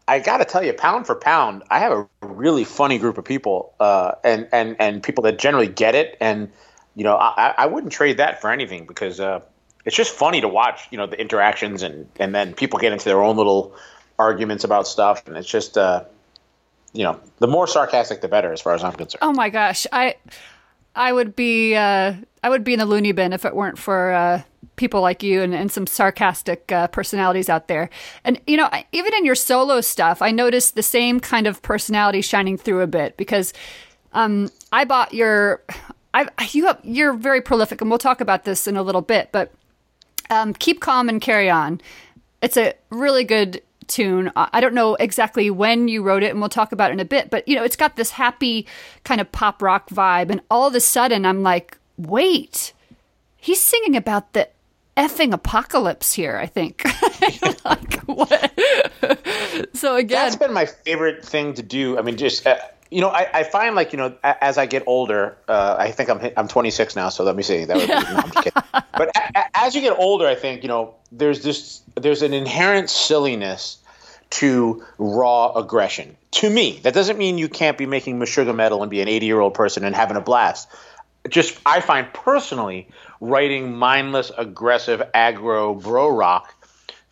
[0.08, 3.24] I got to tell you, pound for pound, I have a really funny group of
[3.24, 6.16] people, uh, and and and people that generally get it.
[6.20, 6.50] And
[6.94, 9.40] you know, I, I wouldn't trade that for anything because uh,
[9.84, 10.88] it's just funny to watch.
[10.90, 13.74] You know, the interactions and and then people get into their own little
[14.18, 15.78] arguments about stuff, and it's just.
[15.78, 16.04] Uh,
[16.94, 19.20] you know, the more sarcastic, the better, as far as I'm concerned.
[19.22, 20.16] oh my gosh, I
[20.94, 24.12] I would be uh, I would be in the loony bin if it weren't for
[24.12, 24.42] uh,
[24.76, 27.90] people like you and, and some sarcastic uh, personalities out there.
[28.24, 32.20] And you know, even in your solo stuff, I noticed the same kind of personality
[32.20, 33.52] shining through a bit because
[34.12, 35.62] um, I bought your.
[36.14, 39.30] I you have you're very prolific, and we'll talk about this in a little bit.
[39.32, 39.52] But
[40.30, 41.80] um, keep calm and carry on.
[42.42, 44.32] It's a really good tune.
[44.36, 47.04] I don't know exactly when you wrote it, and we'll talk about it in a
[47.04, 47.30] bit.
[47.30, 48.66] But you know, it's got this happy
[49.04, 52.72] kind of pop rock vibe, and all of a sudden, I'm like, wait,
[53.36, 54.48] he's singing about the
[54.96, 56.36] effing apocalypse here.
[56.36, 56.84] I think.
[57.64, 58.52] like what?
[59.74, 61.98] so again, That's been my favorite thing to do.
[61.98, 62.58] I mean, just uh,
[62.90, 66.10] you know, I, I find like you know, as I get older, uh, I think
[66.10, 67.64] I'm I'm 26 now, so let me see.
[67.64, 68.62] That would be, no, I'm just kidding.
[68.94, 72.34] But a, a- as you get older, I think you know, there's this there's an
[72.34, 73.78] inherent silliness
[74.30, 76.16] to raw aggression.
[76.32, 79.26] To me, that doesn't mean you can't be making Meshuggah metal and be an 80
[79.26, 80.68] year old person and having a blast.
[81.28, 82.88] Just I find personally
[83.20, 86.54] writing mindless, aggressive, aggro bro rock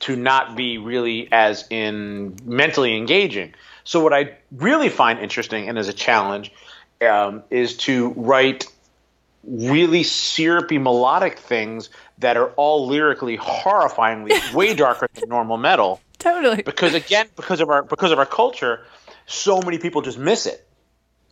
[0.01, 3.55] to not be really as in mentally engaging.
[3.85, 6.53] So what I really find interesting and as a challenge
[7.01, 8.67] um, is to write
[9.45, 16.63] really syrupy melodic things that are all lyrically horrifyingly way darker than normal metal totally.
[16.63, 18.85] because again because of our because of our culture
[19.27, 20.67] so many people just miss it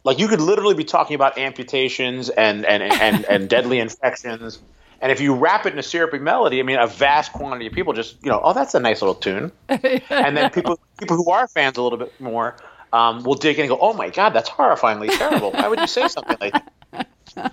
[0.04, 4.58] like you could literally be talking about amputations and and and, and deadly infections.
[5.00, 7.72] And if you wrap it in a syrupy melody i mean a vast quantity of
[7.72, 9.52] people just you know oh that's a nice little tune.
[10.10, 12.56] And then people people who are fans a little bit more
[12.92, 15.52] um, will dig in and go oh my god that's horrifyingly terrible.
[15.52, 16.54] Why would you say something like
[16.92, 17.08] that?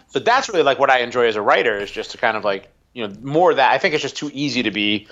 [0.07, 2.43] So that's really like what i enjoy as a writer is just to kind of
[2.43, 3.71] like you know more of that.
[3.71, 5.07] I think it's just too easy to be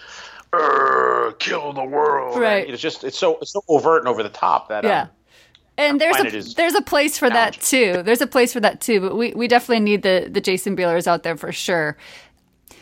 [1.39, 2.39] kill the world.
[2.39, 2.69] Right.
[2.69, 5.01] it's just it's so it's so overt and over the top that Yeah.
[5.03, 5.09] um,
[5.77, 8.03] And there's a is there's a place for that too.
[8.03, 9.01] There's a place for that too.
[9.01, 11.97] But we, we definitely need the the Jason Bielers out there for sure.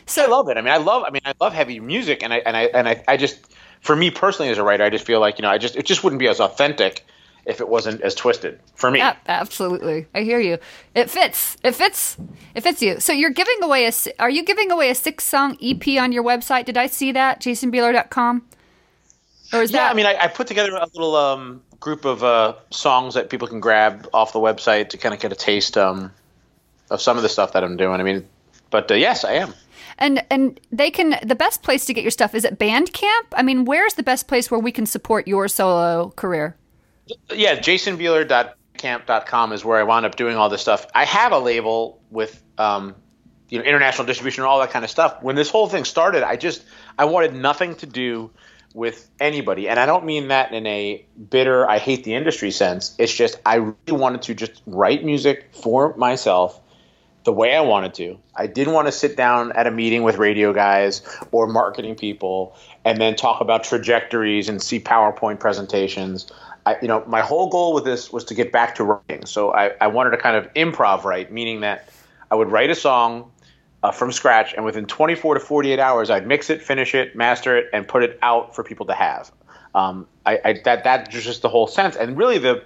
[0.05, 0.57] So I love it.
[0.57, 1.03] I mean, I love.
[1.05, 3.39] I mean, I love heavy music, and I and I and I, I just,
[3.79, 5.85] for me personally as a writer, I just feel like you know, I just it
[5.85, 7.05] just wouldn't be as authentic
[7.45, 8.99] if it wasn't as twisted for me.
[8.99, 10.07] Yeah, absolutely.
[10.13, 10.57] I hear you.
[10.95, 11.57] It fits.
[11.63, 12.17] It fits.
[12.55, 12.99] It fits you.
[12.99, 13.91] So you're giving away a.
[14.19, 16.65] Are you giving away a six song EP on your website?
[16.65, 17.41] Did I see that?
[17.41, 18.43] JasonBieler.com.
[19.53, 19.91] Or is Yeah, that?
[19.91, 23.47] I mean, I, I put together a little um, group of uh, songs that people
[23.49, 26.13] can grab off the website to kind of get a taste um,
[26.89, 27.99] of some of the stuff that I'm doing.
[27.99, 28.25] I mean,
[28.69, 29.53] but uh, yes, I am.
[29.97, 31.17] and and they can.
[31.23, 33.25] The best place to get your stuff is at Bandcamp.
[33.33, 36.55] I mean, where's the best place where we can support your solo career?
[37.33, 40.85] yeah, jasonbieler.camp.com is where I wound up doing all this stuff.
[40.95, 42.95] I have a label with um,
[43.49, 45.21] you know international distribution and all that kind of stuff.
[45.21, 46.63] When this whole thing started, I just
[46.97, 48.31] I wanted nothing to do
[48.73, 52.95] with anybody, and I don't mean that in a bitter I hate the industry sense.
[52.97, 56.59] It's just I really wanted to just write music for myself
[57.23, 58.17] the way I wanted to.
[58.35, 62.55] I didn't want to sit down at a meeting with radio guys or marketing people
[62.83, 66.31] and then talk about trajectories and see PowerPoint presentations.
[66.65, 69.25] I, you know, my whole goal with this was to get back to writing.
[69.25, 71.89] So I, I wanted to kind of improv write, meaning that
[72.31, 73.31] I would write a song
[73.83, 77.57] uh, from scratch, and within 24 to 48 hours, I'd mix it, finish it, master
[77.57, 79.31] it, and put it out for people to have.
[79.73, 82.63] Um, I, I, that that just the whole sense, and really the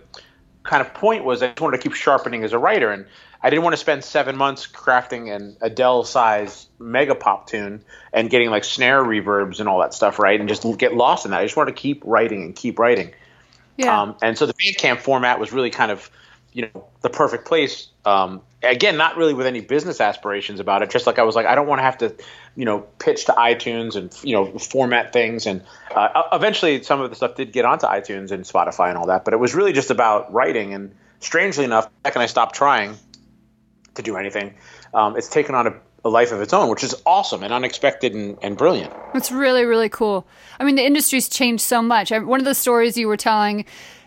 [0.63, 3.05] kind of point was I just wanted to keep sharpening as a writer, and
[3.41, 8.49] I didn't want to spend seven months crafting an Adele-size mega pop tune and getting
[8.49, 10.39] like snare reverbs and all that stuff, right?
[10.39, 11.41] And just get lost in that.
[11.41, 13.13] I just wanted to keep writing and keep writing.
[13.77, 14.01] Yeah.
[14.01, 16.09] Um, and so the Bandcamp format was really kind of
[16.55, 17.89] you know the perfect place.
[18.05, 20.89] Um, again, not really with any business aspirations about it.
[20.89, 22.15] Just like I was like, I don't want to have to,
[22.55, 25.45] you know, pitch to iTunes and you know format things.
[25.45, 25.61] And
[25.93, 29.25] uh, eventually, some of the stuff did get onto iTunes and Spotify and all that.
[29.25, 30.73] But it was really just about writing.
[30.73, 32.95] And strangely enough, back when I stopped trying
[33.95, 34.53] to do anything,
[34.93, 35.73] um, it's taken on a,
[36.05, 38.93] a life of its own, which is awesome and unexpected and, and brilliant.
[39.13, 40.25] It's really, really cool.
[40.57, 42.13] I mean, the industry's changed so much.
[42.13, 43.65] I- One of the stories you were telling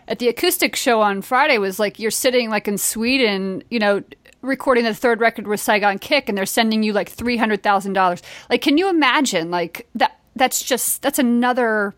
[0.09, 4.03] at the acoustic show on Friday was like you're sitting like in Sweden, you know,
[4.41, 7.93] recording the third record with Saigon Kick, and they're sending you like three hundred thousand
[7.93, 8.21] dollars.
[8.49, 9.51] Like, can you imagine?
[9.51, 10.19] Like that?
[10.35, 11.95] That's just that's another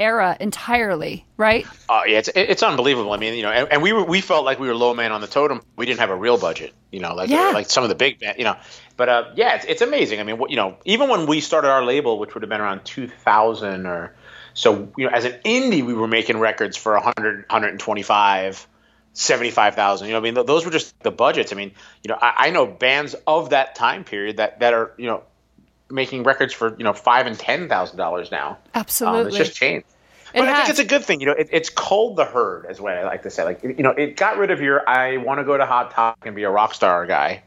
[0.00, 1.66] era entirely, right?
[1.88, 3.12] Uh, yeah, it's it's unbelievable.
[3.12, 5.12] I mean, you know, and, and we were we felt like we were low man
[5.12, 5.60] on the totem.
[5.76, 7.50] We didn't have a real budget, you know, like Yeah.
[7.54, 8.56] like some of the big, band- you know.
[8.96, 10.18] But uh, yeah, it's, it's amazing.
[10.20, 12.60] I mean, what you know, even when we started our label, which would have been
[12.60, 14.14] around 2000 or
[14.58, 18.66] so, you know, as an indie, we were making records for 100, 125.
[19.12, 20.06] 75,000.
[20.06, 21.52] You know, I mean, th- those were just the budgets.
[21.52, 21.72] I mean,
[22.04, 25.22] you know, I, I know bands of that time period that, that are, you know,
[25.90, 28.58] making records for, you know, five and ten thousand dollars now.
[28.74, 29.20] Absolutely.
[29.20, 29.86] Um, it's just changed.
[30.34, 31.20] It But I think it's a good thing.
[31.20, 33.44] You know, it, it's culled the herd, is what I like to say.
[33.44, 36.26] Like, you know, it got rid of your I want to go to Hot Topic
[36.26, 37.42] and be a rock star guy.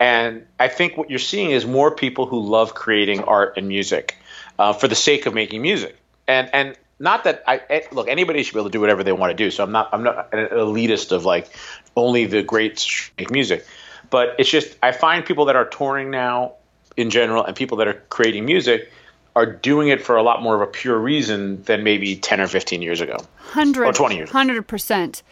[0.00, 4.16] And I think what you're seeing is more people who love creating art and music
[4.58, 5.96] uh, for the sake of making music.
[6.28, 9.12] And and not that I eh, look anybody should be able to do whatever they
[9.12, 9.50] want to do.
[9.50, 11.48] So I'm not I'm not an elitist of like
[11.96, 13.66] only the greats make music.
[14.10, 16.52] But it's just I find people that are touring now
[16.96, 18.92] in general and people that are creating music
[19.36, 22.48] are doing it for a lot more of a pure reason than maybe 10 or
[22.48, 23.16] 15 years ago.
[23.36, 24.30] Hundred Or 20 years.
[24.30, 25.22] Hundred percent.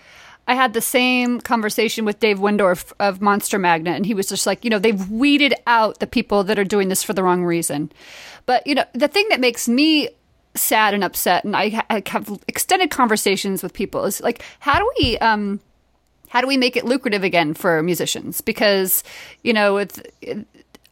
[0.49, 4.47] I had the same conversation with Dave Wyndorf of Monster Magnet, and he was just
[4.47, 7.43] like, you know, they've weeded out the people that are doing this for the wrong
[7.43, 7.91] reason.
[8.47, 10.11] But you know, the thing that makes me
[10.57, 14.91] sad and upset, and I, I have extended conversations with people, is like, how do
[14.99, 15.61] we, um,
[16.29, 18.41] how do we make it lucrative again for musicians?
[18.41, 19.05] Because
[19.43, 20.01] you know, it's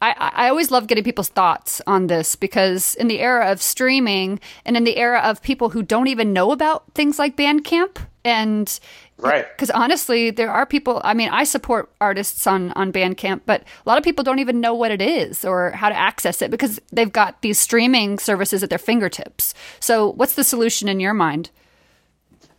[0.05, 4.39] I, I always love getting people's thoughts on this because in the era of streaming
[4.67, 8.79] and in the era of people who don't even know about things like Bandcamp and
[9.17, 9.47] Right.
[9.57, 13.89] because honestly there are people I mean I support artists on on Bandcamp but a
[13.89, 16.81] lot of people don't even know what it is or how to access it because
[16.93, 19.55] they've got these streaming services at their fingertips.
[19.81, 21.51] So what's the solution in your mind?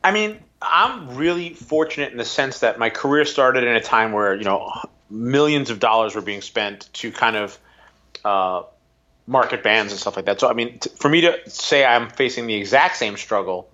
[0.04, 4.12] I mean, I'm really fortunate in the sense that my career started in a time
[4.12, 4.72] where, you know,
[5.10, 7.60] millions of dollars were being spent to kind of
[8.24, 8.64] uh,
[9.28, 10.40] market bands and stuff like that.
[10.40, 13.70] So, I mean, t- for me to say I'm facing the exact same struggle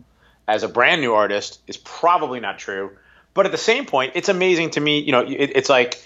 [0.47, 2.91] as a brand new artist is probably not true.
[3.33, 6.03] But at the same point, it's amazing to me, you know, it, it's like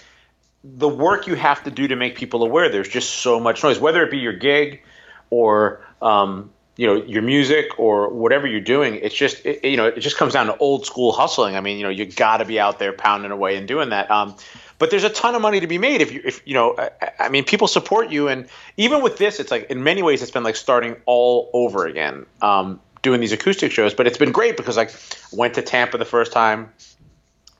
[0.62, 3.78] the work you have to do to make people aware there's just so much noise,
[3.78, 4.82] whether it be your gig
[5.30, 8.96] or um, you know your music or whatever you're doing.
[8.96, 11.56] It's just it, you know it just comes down to old school hustling.
[11.56, 14.10] I mean, you know, you got to be out there pounding away and doing that.
[14.10, 14.36] Um,
[14.78, 16.76] but there's a ton of money to be made if you if you know.
[16.78, 18.46] I, I mean, people support you, and
[18.76, 22.26] even with this, it's like in many ways it's been like starting all over again.
[22.42, 24.88] Um, doing these acoustic shows, but it's been great because I
[25.32, 26.72] went to Tampa the first time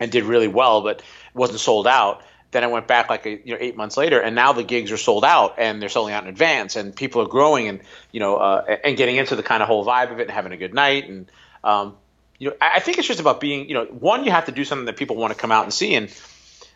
[0.00, 1.02] and did really well, but
[1.34, 2.22] wasn't sold out.
[2.50, 4.90] Then I went back like a, you know eight months later, and now the gigs
[4.90, 7.80] are sold out and they're selling out in advance, and people are growing and
[8.10, 10.50] you know uh, and getting into the kind of whole vibe of it and having
[10.50, 11.08] a good night.
[11.08, 11.30] And
[11.62, 11.96] um,
[12.38, 14.64] you know, I think it's just about being you know one you have to do
[14.64, 16.12] something that people want to come out and see, and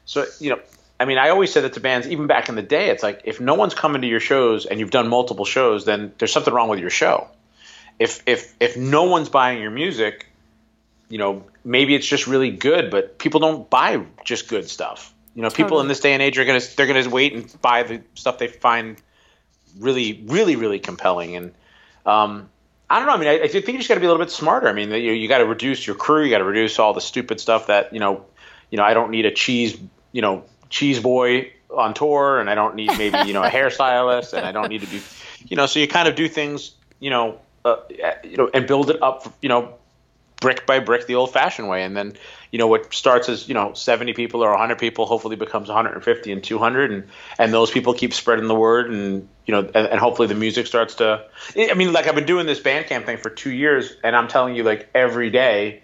[0.04, 0.60] so you know.
[0.98, 3.22] I mean, I always said that to bands, even back in the day, it's like
[3.24, 6.52] if no one's coming to your shows and you've done multiple shows, then there's something
[6.52, 7.26] wrong with your show.
[8.00, 10.26] If if if no one's buying your music,
[11.08, 15.14] you know, maybe it's just really good, but people don't buy just good stuff.
[15.34, 17.84] You know, people in this day and age are gonna they're gonna wait and buy
[17.84, 19.00] the stuff they find
[19.78, 21.36] really, really, really compelling.
[21.36, 21.52] And
[22.04, 22.48] um,
[22.88, 23.14] I don't know.
[23.14, 24.68] I mean, I, I think you just got to be a little bit smarter.
[24.68, 26.24] I mean, you, you got to reduce your crew.
[26.24, 28.24] You got to reduce all the stupid stuff that you know.
[28.70, 29.76] You know, I don't need a cheese,
[30.12, 34.32] you know, cheese boy on tour, and I don't need maybe you know a hairstylist,
[34.32, 35.00] and I don't need to be,
[35.46, 35.66] you know.
[35.66, 37.76] So you kind of do things, you know, uh,
[38.24, 39.74] you know, and build it up, you know,
[40.40, 41.82] brick by brick the old fashioned way.
[41.82, 42.14] And then
[42.50, 46.32] you know what starts as you know 70 people or 100 people hopefully becomes 150
[46.32, 47.08] and 200 and
[47.38, 50.66] and those people keep spreading the word and you know and, and hopefully the music
[50.66, 51.24] starts to
[51.56, 54.56] i mean like i've been doing this bandcamp thing for two years and i'm telling
[54.56, 55.82] you like every day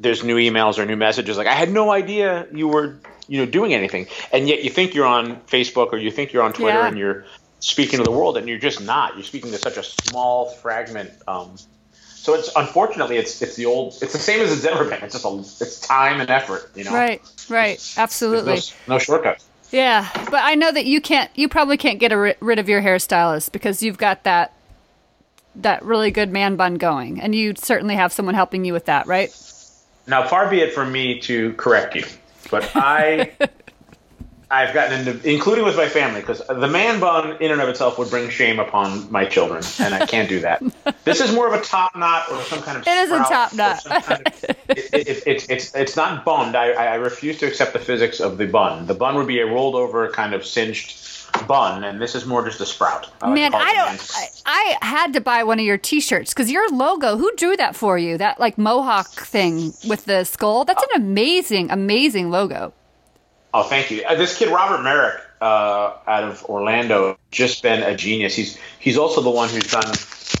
[0.00, 1.36] there's new emails or new messages.
[1.36, 2.96] Like i had no idea you were
[3.28, 4.06] you know doing anything.
[4.32, 6.88] And yet you think you're on facebook or you think you're on twitter Yeah.
[6.88, 7.24] and you're
[7.60, 11.10] speaking to the world and you're just not you're speaking to such a small fragment
[11.26, 11.56] um,
[12.28, 15.02] so it's unfortunately it's it's the old it's the same as it's ever been.
[15.02, 16.92] It's just a it's time and effort, you know.
[16.92, 18.56] Right, right, There's absolutely.
[18.86, 19.46] no, no shortcuts.
[19.70, 21.30] Yeah, but I know that you can't.
[21.36, 24.52] You probably can't get a ri- rid of your hairstylist because you've got that
[25.54, 29.06] that really good man bun going, and you certainly have someone helping you with that,
[29.06, 29.30] right?
[30.06, 32.04] now far be it from me to correct you,
[32.50, 33.32] but I
[34.50, 37.98] I've gotten into, including with my family, because the man bun in and of itself
[37.98, 40.62] would bring shame upon my children, and I can't do that.
[41.04, 42.86] this is more of a top knot or some kind of.
[42.86, 43.84] It is a top knot.
[43.84, 46.54] kind of- it, it, it, it's it's it's not bummed.
[46.56, 48.86] I, I refuse to accept the physics of the bun.
[48.86, 51.04] The bun would be a rolled over kind of cinched
[51.46, 53.10] bun, and this is more just a sprout.
[53.20, 54.10] I Man, it I don't.
[54.46, 54.76] I.
[54.80, 57.16] I had to buy one of your T-shirts because your logo.
[57.18, 58.16] Who drew that for you?
[58.16, 60.64] That like mohawk thing with the skull.
[60.64, 62.72] That's an amazing, amazing logo.
[63.58, 64.04] Oh, thank you.
[64.04, 68.36] Uh, this kid Robert Merrick uh, out of Orlando just been a genius.
[68.36, 69.90] He's he's also the one who's done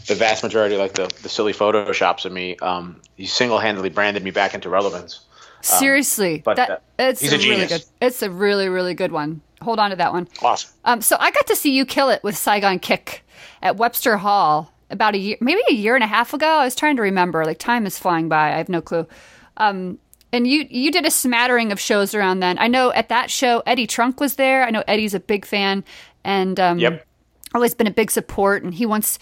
[0.06, 2.56] the vast majority, like the the silly photoshops of me.
[2.58, 5.26] Um, he single handedly branded me back into relevance.
[5.62, 7.68] Seriously, but, that uh, it's he's a really genius.
[7.72, 8.06] good.
[8.06, 9.40] It's a really, really good one.
[9.62, 10.28] Hold on to that one.
[10.40, 10.70] Awesome.
[10.84, 13.24] Um, so I got to see you kill it with Saigon Kick
[13.60, 16.46] at Webster Hall about a year, maybe a year and a half ago.
[16.46, 17.44] I was trying to remember.
[17.44, 18.52] Like time is flying by.
[18.52, 19.08] I have no clue.
[19.56, 19.98] Um,
[20.32, 22.58] and you you did a smattering of shows around then.
[22.58, 24.64] I know at that show Eddie Trunk was there.
[24.64, 25.84] I know Eddie's a big fan,
[26.24, 27.06] and um, Yep.
[27.54, 28.62] always been a big support.
[28.62, 29.18] And he wants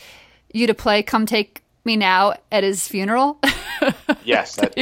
[0.53, 3.39] you to play "Come Take Me Now" at his funeral.
[4.25, 4.75] Yes, that,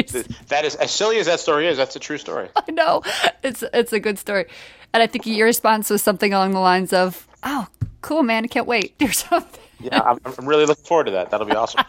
[0.49, 1.77] that is as silly as that story is.
[1.77, 2.49] That's a true story.
[2.57, 3.03] I know
[3.43, 4.47] it's it's a good story,
[4.95, 7.67] and I think your response was something along the lines of, "Oh,
[8.01, 8.45] cool, man!
[8.45, 9.61] I can't wait," or something.
[9.81, 11.31] Yeah, I'm, I'm really looking forward to that.
[11.31, 11.85] That'll be awesome.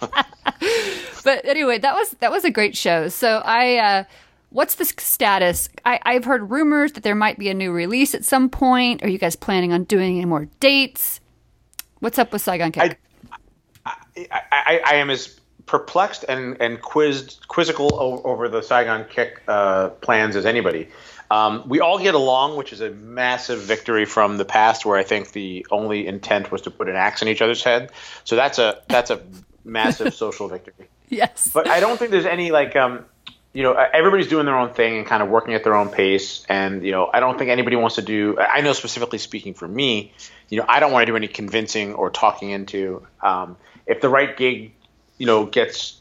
[1.23, 3.07] But anyway, that was that was a great show.
[3.09, 4.03] So I, uh,
[4.55, 5.67] what's the status?
[5.83, 9.03] I, I've heard rumors that there might be a new release at some point.
[9.03, 11.19] Are you guys planning on doing any more dates?
[11.99, 12.97] What's up with Saigon Kick?
[13.85, 13.95] I,
[14.31, 20.37] I, I am as perplexed and, and quizzed, quizzical over the Saigon Kick uh, plans
[20.37, 20.87] as anybody.
[21.29, 25.03] Um, we all get along, which is a massive victory from the past, where I
[25.03, 27.91] think the only intent was to put an axe in each other's head.
[28.23, 29.21] So that's a that's a
[29.65, 30.87] massive social victory.
[31.09, 31.49] yes.
[31.53, 33.05] But I don't think there's any like um,
[33.55, 36.45] you know, everybody's doing their own thing and kind of working at their own pace.
[36.49, 38.37] And you know, I don't think anybody wants to do.
[38.37, 40.11] I know specifically speaking for me,
[40.49, 43.07] you know, I don't want to do any convincing or talking into.
[43.23, 43.55] Um,
[43.87, 44.73] if the right gig,
[45.17, 45.97] you know, gets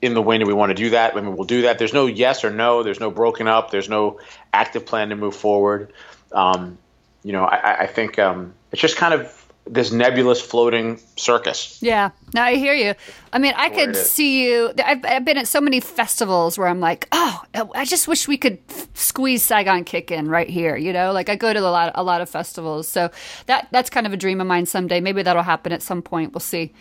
[0.00, 1.78] in the wind and we want to do that, I mean, we'll do that.
[1.78, 2.82] There's no yes or no.
[2.82, 3.70] There's no broken up.
[3.70, 4.18] There's no
[4.52, 5.92] active plan to move forward.
[6.32, 6.78] Um,
[7.22, 11.78] you know, I, I- think um, it's just kind of this nebulous floating circus.
[11.80, 12.94] Yeah, no, I hear you.
[13.32, 14.72] I mean, I could see you.
[14.84, 18.36] I've, I've been at so many festivals where I'm like, oh, I just wish we
[18.36, 18.58] could
[18.94, 20.76] squeeze Saigon Kick in right here.
[20.76, 23.10] You know, like I go to a lot, a lot of festivals, so
[23.46, 25.00] that that's kind of a dream of mine someday.
[25.00, 26.34] Maybe that'll happen at some point.
[26.34, 26.72] We'll see.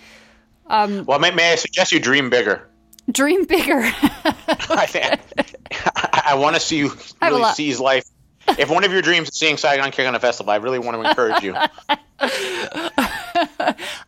[0.67, 2.69] Um, well, may, may I suggest you dream bigger?
[3.11, 3.81] Dream bigger.
[4.69, 5.19] I
[5.95, 8.05] I, I want to see you I have a really seize life.
[8.47, 11.01] If one of your dreams is seeing Saigon Kick on a festival, I really want
[11.01, 11.53] to encourage you.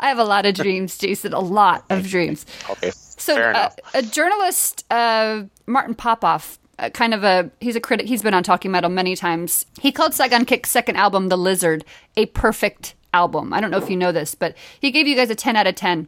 [0.06, 1.34] I have a lot of dreams, Jason.
[1.34, 2.45] A lot of dreams.
[2.70, 7.80] Okay, So, fair uh, a journalist, uh, Martin Popoff, uh, kind of a he's a
[7.80, 8.06] critic.
[8.08, 9.66] He's been on Talking Metal many times.
[9.82, 11.84] He called Saigon Kick's second album, The Lizard,
[12.16, 13.51] a perfect album.
[13.51, 15.66] I don't know if you know this, but he gave you guys a ten out
[15.66, 16.08] of ten.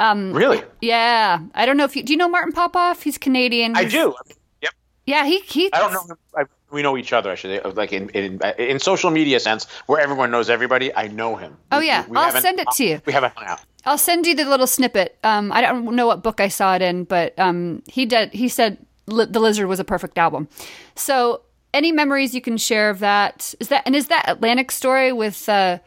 [0.00, 2.12] really, Yeah, I don't know if you do.
[2.12, 3.02] You know Martin Popoff?
[3.02, 3.76] He's Canadian.
[3.76, 4.14] I do.
[4.62, 4.74] Yep.
[5.06, 5.72] Yeah, he he.
[5.72, 6.14] I don't know.
[6.36, 6.46] him.
[6.74, 7.30] We know each other.
[7.30, 7.70] I should say.
[7.70, 10.94] like in, in in social media sense, where everyone knows everybody.
[10.94, 11.56] I know him.
[11.72, 12.04] Oh, We- yeah.
[12.08, 13.00] we I'll send it to you.
[13.06, 13.60] We haven't hung out.
[13.86, 15.16] I'll send you the little snippet.
[15.24, 18.32] Um, I don't know what book I saw it in, but um, he did.
[18.32, 20.48] He said the Lizard was a perfect album.
[20.96, 21.42] So,
[21.74, 23.54] any memories you can share of that?
[23.60, 25.78] Is that and is that Atlantic story with uh,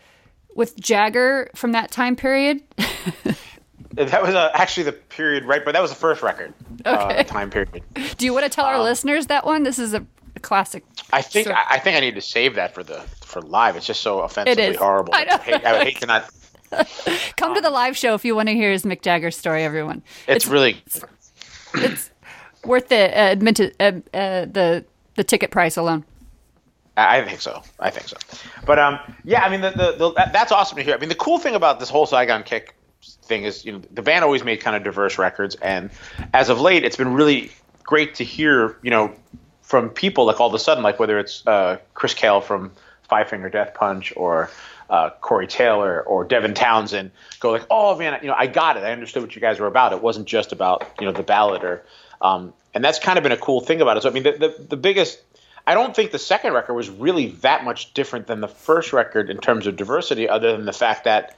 [0.56, 2.62] with Jagger from that time period?
[3.94, 6.54] That was uh, actually the period right, but that was the first record
[6.86, 7.20] Okay.
[7.20, 7.82] uh, time period.
[8.18, 9.64] Do you want to tell Um, our listeners that one?
[9.64, 10.06] This is a,
[10.38, 10.84] a classic.
[11.12, 13.76] I think I, I think I need to save that for the for live.
[13.76, 15.14] It's just so offensively horrible.
[15.14, 15.38] I know.
[15.38, 16.30] hate, I would hate to not.
[17.38, 19.64] Come to the live show if you want to hear his Mick Jagger story.
[19.64, 20.82] Everyone, It's, really
[21.76, 22.12] it's
[22.66, 24.86] worth the uh, admit uh, uh, the
[25.16, 26.06] the ticket price alone.
[26.96, 27.62] I I think so.
[27.80, 28.18] I think so.
[28.66, 30.96] But um, yeah, I mean, the, the, the that's awesome to hear.
[30.96, 32.76] I mean, the cool thing about this whole Saigon Kick
[33.24, 35.90] thing is, you know, the band always made kind of diverse records, and
[36.34, 37.52] as of late, it's been really
[37.84, 39.14] great to hear, you know,
[39.68, 42.72] from people like all of a sudden, like whether it's uh, Chris Kael from
[43.09, 44.49] Five Finger Death Punch or
[44.89, 47.11] uh, Corey Taylor or Devin Townsend
[47.41, 48.84] go like, oh man, you know, I got it.
[48.84, 49.91] I understood what you guys were about.
[49.91, 51.84] It wasn't just about you know the ballad or,
[52.22, 54.03] um, and that's kind of been a cool thing about it.
[54.03, 55.22] So I mean, the the, the biggest
[55.68, 59.30] I don't think the second record was really that much different than the first record
[59.30, 61.36] in terms of diversity, other than the fact that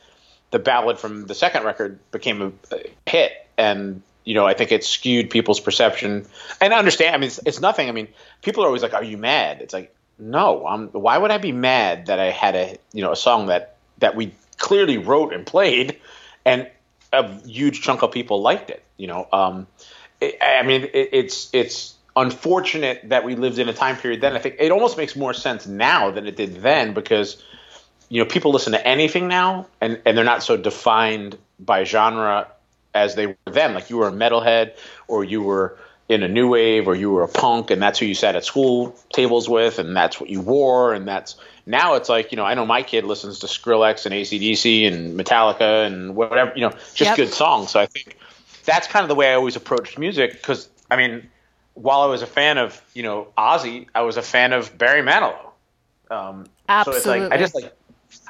[0.51, 2.77] the ballad from the second record became a
[3.09, 6.27] hit, and you know I think it skewed people's perception.
[6.61, 7.89] And I understand, I mean, it's, it's nothing.
[7.89, 8.07] I mean,
[8.43, 10.67] people are always like, "Are you mad?" It's like, no.
[10.67, 10.89] I'm.
[10.89, 14.15] Why would I be mad that I had a you know a song that that
[14.15, 15.97] we clearly wrote and played,
[16.45, 16.69] and
[17.11, 18.83] a huge chunk of people liked it.
[18.97, 19.65] You know, um,
[20.21, 24.35] it, I mean, it, it's it's unfortunate that we lived in a time period then.
[24.35, 27.43] I think it almost makes more sense now than it did then because
[28.09, 32.47] you know people listen to anything now and and they're not so defined by genre
[32.93, 33.73] as they were then.
[33.73, 34.77] Like you were a metalhead
[35.07, 35.77] or you were
[36.07, 38.43] in a new wave or you were a punk and that's who you sat at
[38.43, 41.35] school tables with and that's what you wore and that's
[41.67, 45.19] now it's like you know I know my kid listens to Skrillex and ACDC and
[45.19, 47.17] Metallica and whatever you know just Yep.
[47.17, 47.69] good songs.
[47.69, 48.17] So I think
[48.65, 51.29] that's kind of the way I always approached music because I mean
[51.75, 55.03] while I was a fan of you know Ozzy, I was a fan of Barry
[55.03, 55.51] Manilow.
[56.09, 56.47] Um,
[56.83, 57.71] So it's like I just like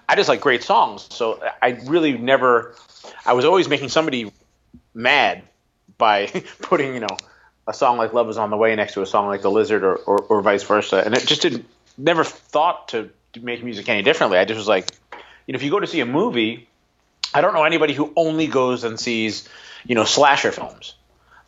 [0.10, 1.08] I just like great songs.
[1.12, 2.76] So I really never.
[3.26, 4.32] I was always making somebody
[4.94, 5.44] mad
[5.98, 6.28] by
[6.62, 7.18] putting you know
[7.68, 9.84] a song like "Love Is on the Way" next to a song like "The Lizard"
[9.84, 11.66] or, or, or vice versa, and it just didn't.
[11.98, 13.10] Never thought to,
[13.42, 14.38] make music any differently.
[14.38, 14.90] I just was like,
[15.46, 16.70] you know, if you go to see a movie,
[17.34, 19.50] I don't know anybody who only goes and sees,
[19.86, 20.96] you know, slasher films.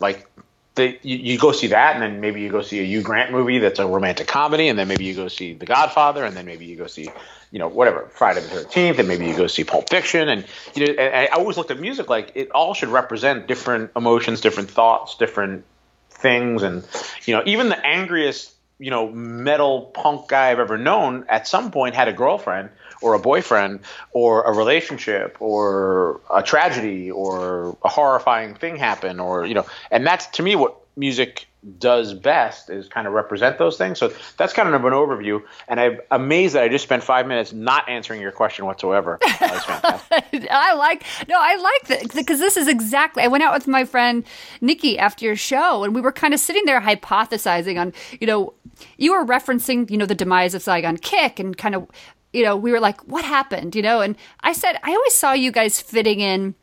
[0.01, 0.27] Like
[0.75, 3.31] they, you, you go see that, and then maybe you go see a Hugh Grant
[3.31, 6.45] movie that's a romantic comedy, and then maybe you go see The Godfather, and then
[6.45, 7.09] maybe you go see,
[7.51, 10.87] you know, whatever Friday the Thirteenth, and maybe you go see Pulp Fiction, and you
[10.87, 14.71] know, and I always looked at music like it all should represent different emotions, different
[14.71, 15.65] thoughts, different
[16.09, 16.83] things, and
[17.25, 21.71] you know, even the angriest, you know, metal punk guy I've ever known at some
[21.71, 22.69] point had a girlfriend
[23.01, 23.81] or a boyfriend
[24.13, 30.05] or a relationship or a tragedy or a horrifying thing happen or you know and
[30.05, 34.51] that's to me what music does best is kind of represent those things so that's
[34.51, 38.19] kind of an overview and i'm amazed that i just spent five minutes not answering
[38.19, 40.11] your question whatsoever that was fantastic
[40.49, 43.23] I like no, I like that because this is exactly.
[43.23, 44.23] I went out with my friend
[44.59, 48.53] Nikki after your show, and we were kind of sitting there hypothesizing on, you know,
[48.97, 51.87] you were referencing, you know, the demise of Saigon Kick, and kind of,
[52.33, 54.01] you know, we were like, what happened, you know?
[54.01, 56.55] And I said, I always saw you guys fitting in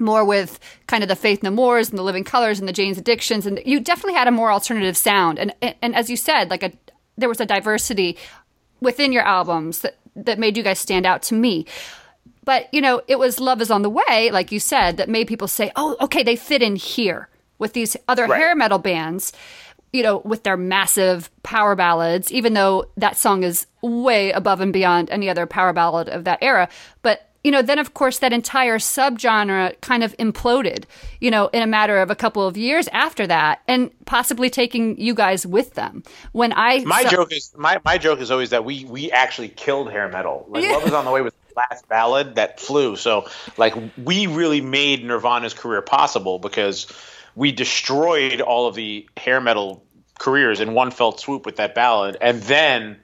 [0.00, 2.98] more with kind of the Faith No Mores and the Living Colors and the Jane's
[2.98, 5.38] Addictions, and you definitely had a more alternative sound.
[5.38, 6.72] And and, as you said, like a
[7.16, 8.16] there was a diversity
[8.80, 11.66] within your albums that that made you guys stand out to me.
[12.44, 15.26] But you know, it was Love Is on the Way, like you said, that made
[15.28, 17.28] people say, "Oh, okay, they fit in here
[17.58, 18.38] with these other Right.
[18.38, 19.32] hair metal bands."
[19.92, 24.72] You know, with their massive power ballads, even though that song is way above and
[24.72, 26.68] beyond any other power ballad of that era.
[27.02, 30.84] But you know, then of course that entire subgenre kind of imploded,
[31.20, 34.98] you know, in a matter of a couple of years after that, and possibly taking
[34.98, 36.02] you guys with them.
[36.32, 39.92] When I my joke is my, my joke is always that we we actually killed
[39.92, 40.46] hair metal.
[40.48, 40.72] Like Yeah.
[40.72, 42.96] love is on the way was the last ballad that flew.
[42.96, 43.28] So
[43.58, 46.90] like we really made nirvana's career possible because
[47.34, 49.84] we destroyed all of the hair metal
[50.18, 52.16] careers in one fell swoop with that ballad.
[52.22, 53.00] And then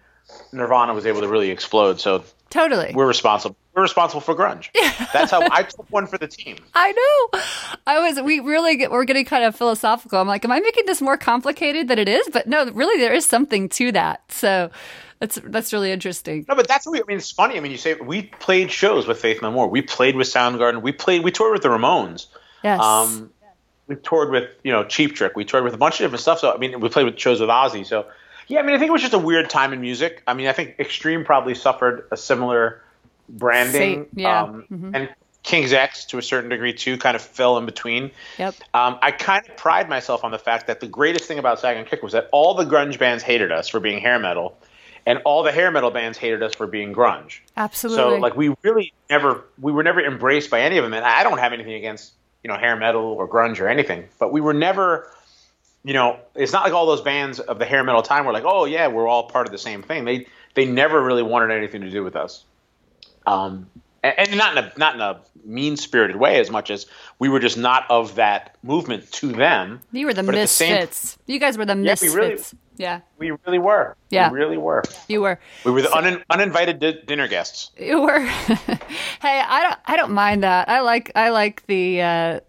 [0.51, 2.01] nirvana was able to really explode.
[2.01, 4.69] So totally, we're responsible we're responsible for grunge
[5.13, 7.41] that's how i took one for the team I know.
[7.87, 8.21] I was.
[8.21, 8.91] We really get.
[8.91, 10.19] We're getting kind of philosophical.
[10.19, 12.29] I'm like, am I making this more complicated than it is?
[12.33, 14.23] But no, really, there is something to that.
[14.33, 14.71] So
[15.19, 16.47] that's that's really interesting.
[16.49, 17.19] No, but that's what we, I mean.
[17.19, 17.57] It's funny.
[17.57, 19.69] I mean, you say we played shows with Faith No More.
[19.69, 20.83] We played with Soundgarden.
[20.83, 21.23] We played.
[21.23, 22.27] We toured with the Ramones.
[22.65, 22.81] Yes.
[22.81, 23.31] Um,
[23.87, 25.37] we toured with you know Cheap Trick.
[25.37, 26.39] We toured with a bunch of different stuff.
[26.39, 27.85] So I mean, we played with shows with Ozzy.
[27.85, 28.07] So
[28.49, 30.23] yeah, I mean, I think it was just a weird time in music.
[30.27, 32.83] I mean, I think Extreme probably suffered a similar
[33.39, 34.05] branding.
[34.05, 34.43] Fate, yeah.
[34.43, 35.09] Um, And
[35.43, 38.11] King's X to a certain degree too kind of fell in between.
[38.39, 38.55] Yep.
[38.75, 41.85] Um, I kind of pride myself on the fact that the greatest thing about Saigon
[41.85, 44.59] Kick was that all the grunge bands hated us for being hair metal,
[45.07, 47.41] and all the hair metal bands hated us for being grunge.
[47.57, 47.97] Absolutely.
[47.97, 51.23] So like we really never we were never embraced by any of them, and I
[51.23, 52.13] don't have anything against
[52.45, 55.11] you know hair metal or grunge or anything, but we were never.
[55.83, 58.45] You know, it's not like all those bands of the hair metal time were like,
[58.45, 60.05] oh yeah, we're all part of the same thing.
[60.05, 62.45] They they never really wanted anything to do with us.
[63.27, 63.69] Um,
[64.03, 66.87] and, not in a not in a mean spirited way as much as
[67.19, 69.81] we were just not of that movement to them.
[69.93, 71.19] you were the but at the same- misfits.
[71.27, 72.15] you guys were the Yeah, we misfits.
[72.15, 72.39] really-
[72.77, 73.95] yeah, We really were.
[74.09, 74.31] Yeah.
[74.31, 74.83] We really were.
[75.07, 75.39] you were.
[75.67, 77.73] We were the unin- uninvited di- dinner guests.
[77.79, 78.21] You were.
[78.25, 79.79] hey, I don't.
[79.85, 80.67] I don't mind that.
[80.71, 81.13] I like.
[81.15, 82.01] I like the.
[82.01, 82.41] Uh,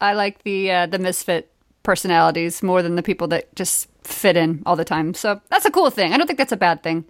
[0.00, 1.50] I like the uh, the misfit
[1.82, 5.14] personalities more than the people that just fit in all the time.
[5.14, 6.12] So that's a cool thing.
[6.12, 7.04] I don't think that's a bad thing.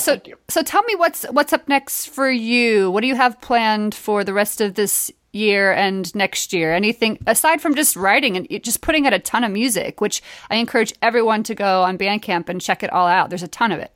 [0.00, 0.36] So, thank you.
[0.48, 2.90] so tell me what's what's up next for you.
[2.90, 6.74] What do you have planned for the rest of this year and next year?
[6.74, 10.56] Anything aside from just writing and just putting out a ton of music, which I
[10.56, 13.30] encourage everyone to go on Bandcamp and check it all out.
[13.30, 13.92] There's a ton of it.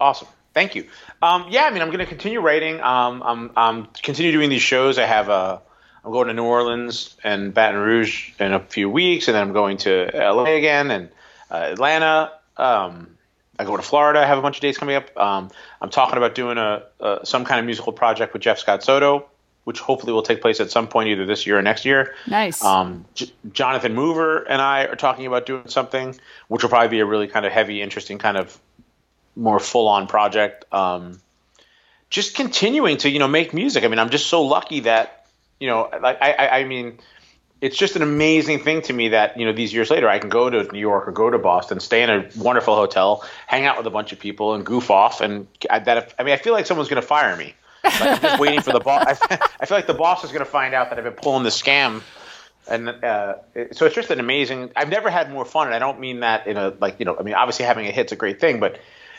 [0.00, 0.28] Awesome.
[0.54, 0.88] Thank you.
[1.22, 2.80] Um, yeah, I mean, I'm going to continue writing.
[2.80, 4.98] Um, I'm, I'm continue doing these shows.
[4.98, 5.62] I have a.
[6.04, 9.52] I'm going to New Orleans and Baton Rouge in a few weeks, and then I'm
[9.52, 11.08] going to LA again and
[11.48, 12.32] uh, Atlanta.
[12.56, 13.16] Um,
[13.58, 14.20] I go to Florida.
[14.20, 15.16] I have a bunch of dates coming up.
[15.16, 15.50] Um,
[15.80, 19.28] I'm talking about doing a, a some kind of musical project with Jeff Scott Soto
[19.64, 22.14] which hopefully will take place at some point either this year or next year.
[22.26, 22.62] Nice.
[22.64, 27.00] Um, J- Jonathan Mover and I are talking about doing something, which will probably be
[27.00, 28.58] a really kind of heavy, interesting, kind of
[29.36, 30.64] more full on project.
[30.72, 31.20] Um,
[32.10, 33.84] just continuing to you know make music.
[33.84, 35.26] I mean, I'm just so lucky that
[35.60, 36.98] you know, like I, I, I mean,
[37.62, 40.28] it's just an amazing thing to me that you know these years later I can
[40.28, 43.78] go to New York or go to Boston, stay in a wonderful hotel, hang out
[43.78, 45.20] with a bunch of people, and goof off.
[45.22, 47.54] And I, that I mean, I feel like someone's going to fire me.
[47.84, 49.18] Like, I'm just waiting for the boss.
[49.30, 51.44] I, I feel like the boss is going to find out that I've been pulling
[51.44, 52.02] the scam.
[52.68, 54.70] And uh, it- so it's just an amazing.
[54.76, 57.16] I've never had more fun, and I don't mean that in a like you know.
[57.18, 58.78] I mean, obviously having a hit's a great thing, but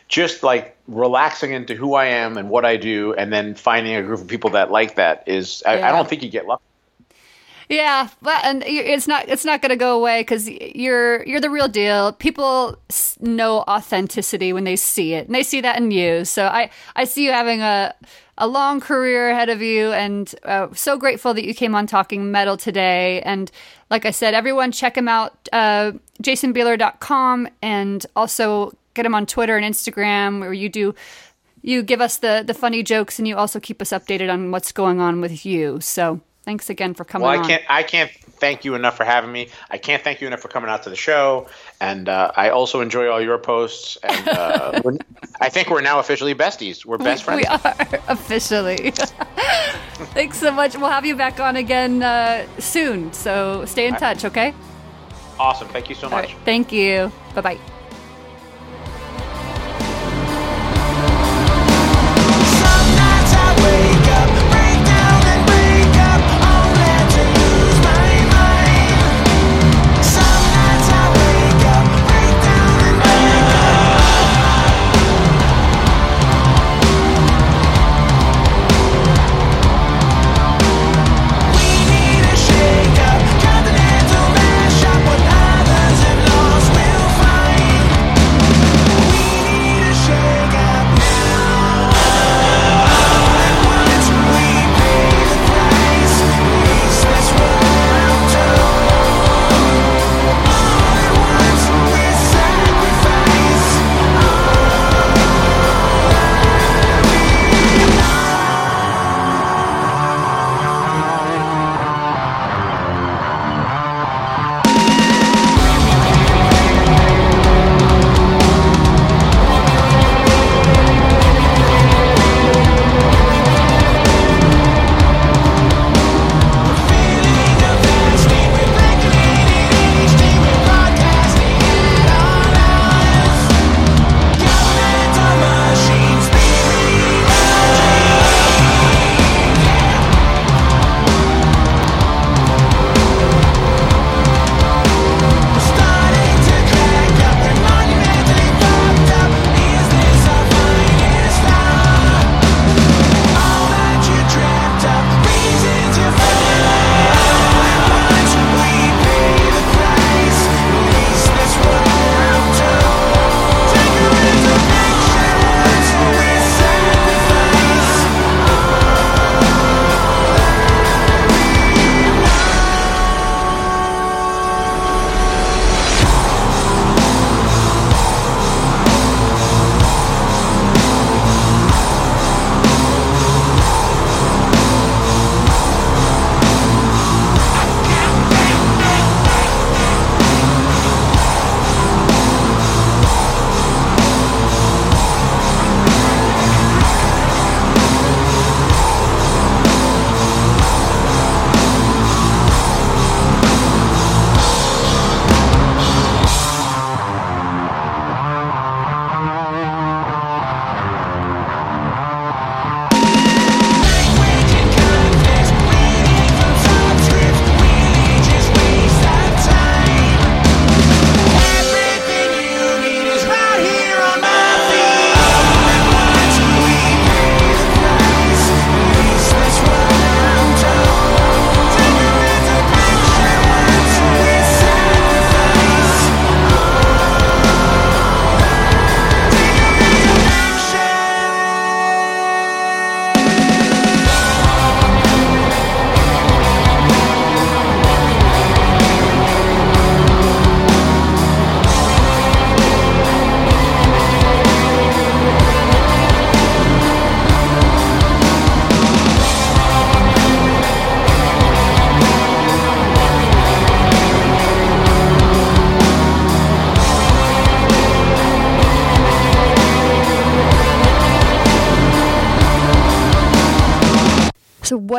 [0.09, 4.03] just like relaxing into who I am and what I do, and then finding a
[4.03, 5.63] group of people that like that is.
[5.65, 5.87] I, Yeah.
[5.89, 6.63] I don't think you get lucky.
[7.73, 11.49] Yeah, but and it's not it's not going to go away because you're you're the
[11.49, 12.13] real deal.
[12.13, 12.77] People
[13.19, 16.23] know authenticity when they see it, and they see that in you.
[16.23, 17.95] So I I see you having a
[18.37, 22.31] a long career ahead of you, and uh, so grateful that you came on Talking
[22.31, 23.21] Metal today.
[23.21, 23.49] And
[23.89, 29.57] like I said, everyone check him out, uh, jasonbieler.com, and also get him on Twitter
[29.57, 30.93] and Instagram, where you do
[31.63, 34.71] you give us the the funny jokes, and you also keep us updated on what's
[34.71, 35.79] going on with you.
[35.81, 36.21] So.
[36.43, 37.45] Thanks again for coming Well, I on.
[37.45, 37.63] can't.
[37.69, 39.47] I can't thank you enough for having me.
[39.71, 41.47] I can't thank you enough for coming out to the show.
[41.79, 43.97] And uh, I also enjoy all your posts.
[44.03, 44.81] And uh,
[45.41, 46.85] I think we're now officially besties.
[46.85, 47.39] We're best friends.
[47.41, 47.75] We are
[48.09, 48.91] officially.
[50.15, 50.75] Thanks so much.
[50.77, 53.13] We'll have you back on again uh, soon.
[53.13, 54.53] So stay in touch, okay?
[55.39, 55.69] Awesome.
[55.69, 56.29] Thank you so much.
[56.29, 56.37] right.
[56.43, 57.11] Thank you.
[57.35, 57.72] Bye bye.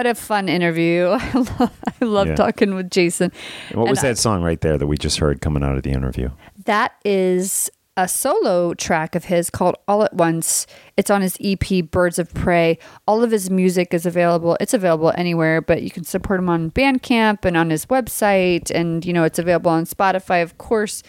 [0.05, 1.07] What a fun interview.
[1.21, 2.35] I love, I love Yeah.
[2.35, 3.33] talking with Jason.
[3.71, 5.77] And what was And I- that song right there that we just heard coming out
[5.77, 6.31] of the interview?
[6.67, 10.67] That is a solo track of his called All at Once.
[10.97, 12.77] It's on his EP Birds of Prey.
[13.07, 14.57] All of his music is available.
[14.61, 19.05] It's available anywhere, but you can support him on Bandcamp and on his website and
[19.07, 21.03] you know, it's available on Spotify of course.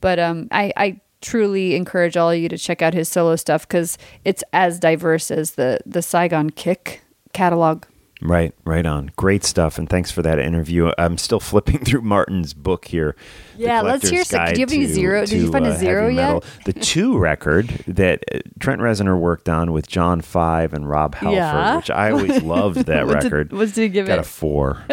[0.00, 3.66] But um I I truly encourage all of you to check out his solo stuff
[3.68, 7.00] cuz it's as diverse as the the Saigon Kick
[7.32, 7.84] catalog.
[8.22, 9.10] Right, right on.
[9.16, 10.92] Great stuff, and thanks for that interview.
[10.96, 13.16] I'm still flipping through Martin's book here.
[13.58, 15.70] Yeah, let's hear some- do you have any to- zero- did you to, find a
[15.70, 16.42] uh, zero yet?
[16.64, 21.34] The two record that uh, Trent Reznor worked on with John Five and Rob Halford,
[21.36, 21.76] Yeah.
[21.76, 23.52] which I always loved that What did- record.
[23.52, 24.20] what did you give Got it?
[24.20, 24.84] a four.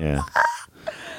[0.00, 0.22] yeah.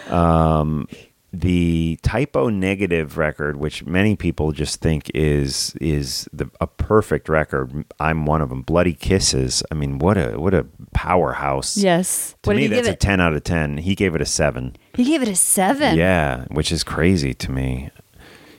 [0.09, 0.87] Um,
[1.33, 7.27] the Type O Negative record, which many people just think is is the a perfect
[7.27, 7.85] record.
[7.99, 8.61] I'm one of them.
[8.61, 9.63] Bloody Kisses.
[9.71, 11.75] I mean, what a what a powerhouse.
[11.75, 12.35] Yes.
[12.43, 12.95] To what me, that's a?
[12.95, 13.77] 10 out of 10.
[13.79, 14.75] He gave it a 7.
[14.93, 15.97] He gave it a 7.
[15.97, 17.89] Yeah, which is crazy to me.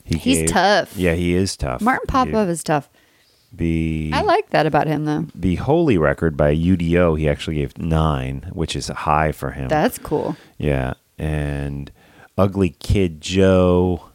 [0.03, 0.97] He He's tough.
[0.97, 1.81] Yeah, he is tough.
[1.81, 2.91] Martin Popoff is tough.
[3.53, 5.27] The I like that about him though.
[5.33, 9.69] the Holy record by UDO, he actually gave 9, which is high for him.
[9.69, 10.37] That's cool.
[10.59, 11.93] yeah, and
[12.37, 14.07] Ugly Kid Joe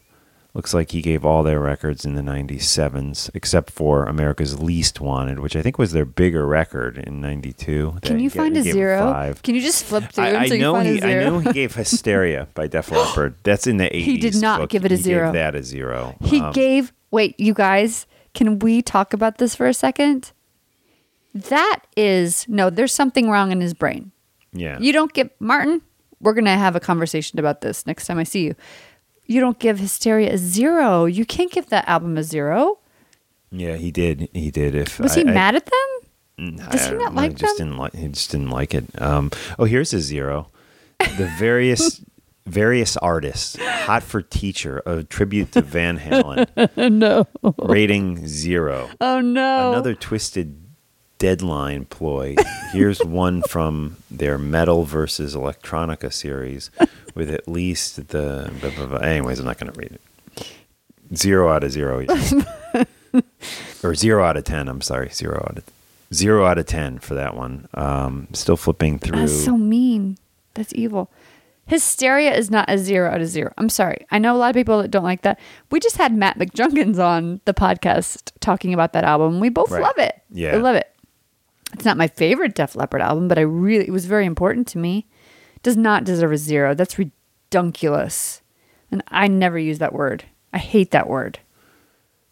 [0.52, 5.38] looks like he gave all their records in the 97s except for America's Least Wanted,
[5.38, 7.98] which I think was their bigger record in 92.
[8.02, 8.98] Can you find a zero?
[9.12, 9.42] five.
[9.42, 11.16] Can you just flip through I, I know you find he?
[11.18, 13.36] I know he gave Hysteria by Def Leppard.
[13.44, 14.02] That's in the 80s.
[14.02, 14.70] He did not book.
[14.70, 15.26] give it a He zero.
[15.28, 16.16] Gave that a zero.
[16.24, 16.92] He Um, gave.
[17.12, 20.32] Wait, you guys, can we talk about this for a second?
[21.32, 22.70] That is no.
[22.70, 24.10] There's something wrong in his brain.
[24.52, 24.78] Yeah.
[24.80, 25.80] You don't get, Martin.
[26.20, 28.54] We're gonna have a conversation about this next time I see you.
[29.26, 31.04] You don't give Hysteria a zero.
[31.06, 32.78] You can't give that album a zero.
[33.50, 34.28] yeah, he did.
[34.34, 34.74] He did.
[34.74, 36.56] If Was I, he I- mad at them?
[36.70, 37.68] Does he not know, like he just them?
[37.68, 38.84] Didn't like, he just didn't like it.
[39.00, 40.48] Um, oh, here's a zero.
[40.98, 42.02] The various
[42.46, 43.56] various artists.
[43.60, 46.92] Hot for Teacher, a tribute to Van Halen.
[46.98, 47.26] no.
[47.58, 48.88] Rating zero.
[49.02, 49.70] Oh no.
[49.72, 50.59] Another twisted
[51.20, 52.34] deadline ploy.
[52.72, 56.72] Here's one from their metal versus electronica series
[57.14, 58.50] with at least the.
[58.60, 58.98] blah, blah, blah.
[58.98, 60.46] Anyways, I'm not going to read it.
[61.16, 62.04] Zero out of zero.
[63.84, 64.68] or zero out of 10.
[64.68, 65.10] I'm sorry.
[65.10, 65.64] Zero out of.
[66.12, 67.68] Zero out of ten for that one.
[67.72, 69.20] Um, still flipping through.
[69.20, 70.18] That's so mean.
[70.54, 71.08] That's evil.
[71.66, 73.52] Hysteria is not a zero out of zero.
[73.56, 74.04] I'm sorry.
[74.10, 75.38] I know a lot of people that don't like that.
[75.70, 79.38] We just had Matt McJunkins on the podcast talking about that album.
[79.38, 79.82] We both Right.
[79.84, 80.20] love it.
[80.30, 80.54] Yeah.
[80.54, 80.90] I love it.
[81.72, 84.78] It's not my favorite Def Leppard album, but I really it was very important to
[84.78, 85.06] me.
[85.62, 86.74] Does not deserve a zero.
[86.74, 88.42] That's redunculous.
[88.90, 90.24] And I never use that word.
[90.52, 91.38] I hate that word.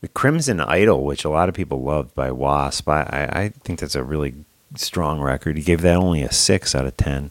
[0.00, 3.80] The Crimson Idol, which a lot of people loved by Wasp, I, I, I think
[3.80, 4.34] that's a really
[4.76, 5.56] strong record.
[5.56, 7.30] He gave that only a six out of ten.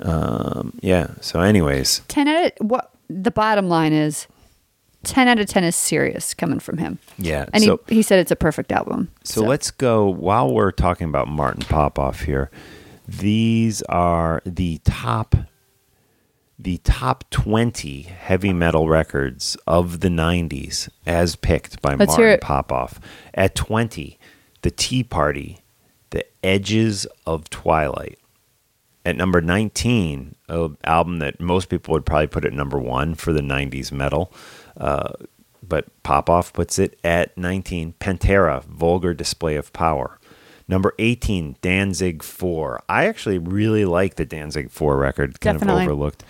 [0.00, 1.08] Um, yeah.
[1.20, 4.26] So, anyways, 10 out of what the bottom line is
[5.04, 6.98] 10 out of 10 is serious coming from him.
[7.18, 7.46] yeah.
[7.52, 9.10] And so, he, he said it's a perfect album.
[9.24, 10.08] so let's go.
[10.08, 12.50] While we're talking about Martin Popoff here,
[13.08, 15.34] these are the top,
[16.58, 22.38] the top twenty heavy metal records of the '90s, as picked by Let's Martin.
[22.40, 23.00] Popoff.
[23.34, 24.18] At twenty,
[24.62, 25.58] The Tea Party,
[26.10, 28.18] The Edges of Twilight.
[29.04, 33.32] At number 19, an album that most people would probably put at number one for
[33.32, 34.32] the 90s metal,
[34.76, 35.12] uh,
[35.66, 40.18] but Popoff puts it at 19, Pantera, Vulgar Display of Power.
[40.68, 42.82] Number 18, Danzig 4.
[42.88, 45.84] I actually really like the Danzig 4 record, kind Definitely.
[45.84, 46.24] of overlooked.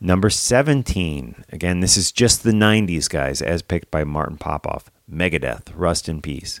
[0.00, 5.68] Number 17, again, this is just the 90s, guys, as picked by Martin Popoff, Megadeth,
[5.74, 6.60] Rust in Peace.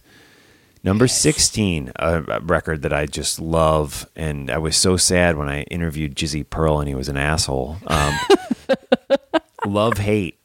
[0.82, 4.08] Number 16, a, a record that I just love.
[4.16, 7.76] And I was so sad when I interviewed Jizzy Pearl and he was an asshole.
[7.86, 8.14] Um,
[9.66, 10.38] love, Hate,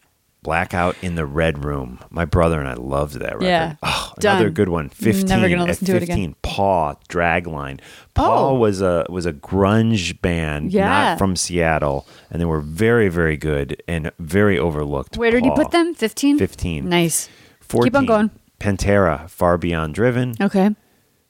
[0.46, 2.00] Blackout in the Red Room.
[2.12, 3.46] My brother and I loved that record.
[3.46, 3.76] Yeah.
[3.82, 4.90] Oh, another good one.
[4.90, 5.28] 15.
[5.28, 6.16] Never gonna at listen to it again.
[6.16, 7.80] 15, Paw, Dragline.
[8.14, 8.54] Paw Oh.
[8.54, 10.88] was a was a grunge band, Yeah.
[10.88, 12.08] not from Seattle.
[12.30, 15.18] And they were very, very good and very overlooked.
[15.18, 15.96] Where did you put them?
[15.96, 16.38] 15?
[16.38, 16.88] 15.
[16.88, 17.28] Nice.
[17.62, 18.32] 14, Keep on going.
[18.60, 20.36] Pantera, Far Beyond Driven.
[20.40, 20.70] Okay.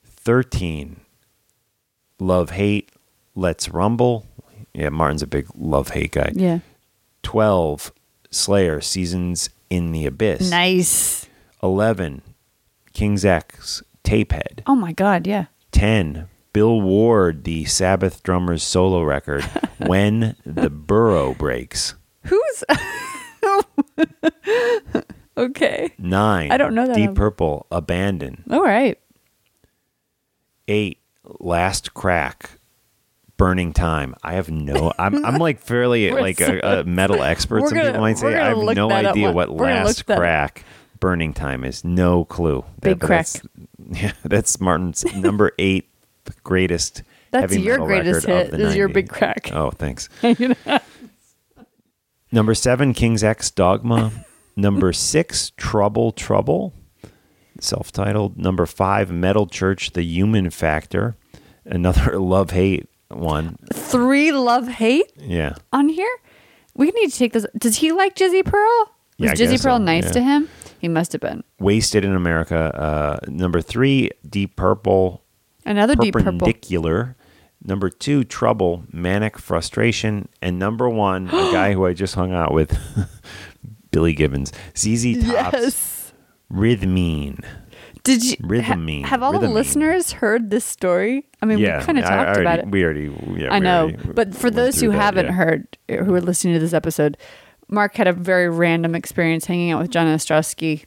[0.04, 0.98] 13
[2.20, 2.92] love hate
[3.36, 4.26] let's rumble
[4.74, 6.60] yeah martin's a big love hate guy Yeah.
[7.24, 7.92] 12
[8.36, 11.28] slayer seasons in the abyss Nice.
[11.64, 12.22] 11
[12.94, 15.26] king's x tapehead Oh my God.
[15.28, 15.46] Yeah.
[15.72, 19.44] 10 bill ward the sabbath drummer's solo record
[19.86, 22.64] when the burrow breaks Who's.
[25.38, 25.92] okay.
[25.98, 27.16] 9 I don't know that deep album.
[27.16, 28.98] purple abandon All right.
[30.68, 30.98] 8
[31.40, 32.52] last crack
[33.38, 34.16] Burning Time.
[34.24, 34.94] I have no.
[34.98, 37.62] I'm I'm like fairly like a, a metal expert.
[37.68, 40.14] Some gonna- people might say I have no idea what we're gonna look last that
[40.14, 40.20] up.
[40.20, 40.64] crack
[41.00, 41.84] Burning Time is.
[41.84, 42.64] No clue.
[42.82, 43.28] Big but crack.
[43.28, 43.42] That's,
[44.02, 45.90] yeah, that's Martin's number eight
[46.44, 47.04] greatest.
[47.32, 49.50] That's heavy your metal greatest hit, is your Big Crack.
[49.52, 50.08] Oh, thanks.
[52.32, 54.12] Number seven, King's X Dogma.
[54.56, 56.74] Number six, Trouble Trouble,
[57.60, 58.38] self titled.
[58.38, 61.18] Number five, Metal Church, The Human Factor.
[61.66, 63.58] Another love hate one.
[63.74, 65.56] Three love hate Yeah.
[65.74, 66.10] on here.
[66.76, 67.46] We need to take this.
[67.58, 68.92] Does he like Jizzy Pearl?
[69.18, 70.12] Was Yeah, I Jizzy guess Pearl so, nice yeah.
[70.12, 70.50] to him?
[70.80, 71.44] He must have been.
[71.60, 72.58] Wasted in America.
[72.76, 75.24] Uh, number three, Deep Purple,
[75.66, 76.34] Another deep purple.
[76.34, 77.16] Purpendicular.
[77.64, 80.28] Number two, Trouble, Manic Frustration.
[80.42, 82.78] And number one, a guy who I just hung out with,
[83.92, 86.14] Billy Gibbons, ZZ Top's Yes.
[86.52, 87.44] Rhythmeen.
[88.06, 89.04] Did you Rhythmeen.
[89.06, 91.28] have all the listeners heard this story?
[91.42, 92.68] I mean, yeah, we kind of talked already- about it.
[92.72, 95.32] We already, yeah, I we know, already but for those who that, haven't yeah.
[95.34, 97.18] heard, who are listening to this episode,
[97.68, 100.86] Mark had a very random experience hanging out with John Ostrowski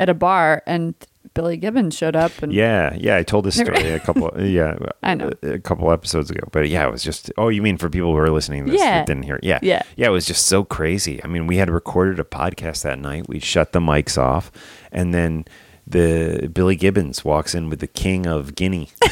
[0.00, 0.94] at a bar, and
[1.34, 4.30] Billy Gibbons showed up, and Yeah, yeah, I told this story a couple.
[4.38, 5.30] Yeah, I know.
[5.42, 6.46] a, couple episodes ago.
[6.52, 7.32] But yeah, it was just.
[7.38, 8.98] Oh, you mean for people who are listening to this Yeah.
[8.98, 9.36] that didn't hear?
[9.36, 9.44] it.
[9.44, 9.82] Yeah, Yeah.
[9.96, 10.08] yeah.
[10.08, 11.22] It was just so crazy.
[11.24, 13.28] I mean, we had recorded a podcast that night.
[13.28, 14.50] We shut the mics off,
[14.90, 15.44] and then
[15.86, 18.88] the Billy Gibbons walks in with the King of Guinea.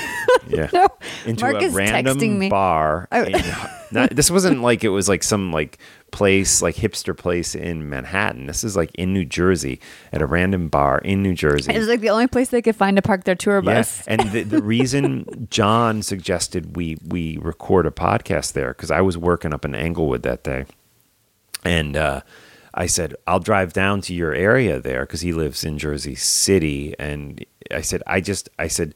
[0.49, 0.89] Yeah, No,
[1.27, 2.49] into Mark a is random texting me.
[2.49, 3.07] bar.
[3.13, 5.79] I- not, this wasn't like it was like some like
[6.11, 8.47] place like hipster place in Manhattan.
[8.47, 9.79] This is like in New Jersey
[10.13, 11.73] at a random bar in New Jersey.
[11.73, 14.03] it was like the only place they could find to park their tour bus.
[14.09, 14.15] Yeah.
[14.15, 19.17] And the, the reason John suggested we we record a podcast there because I was
[19.17, 20.65] working up in Englewood that day,
[21.65, 22.23] and uh,
[22.75, 26.95] I said I'll drive down to your area there because he lives in Jersey City,
[26.99, 28.95] and I said I just I said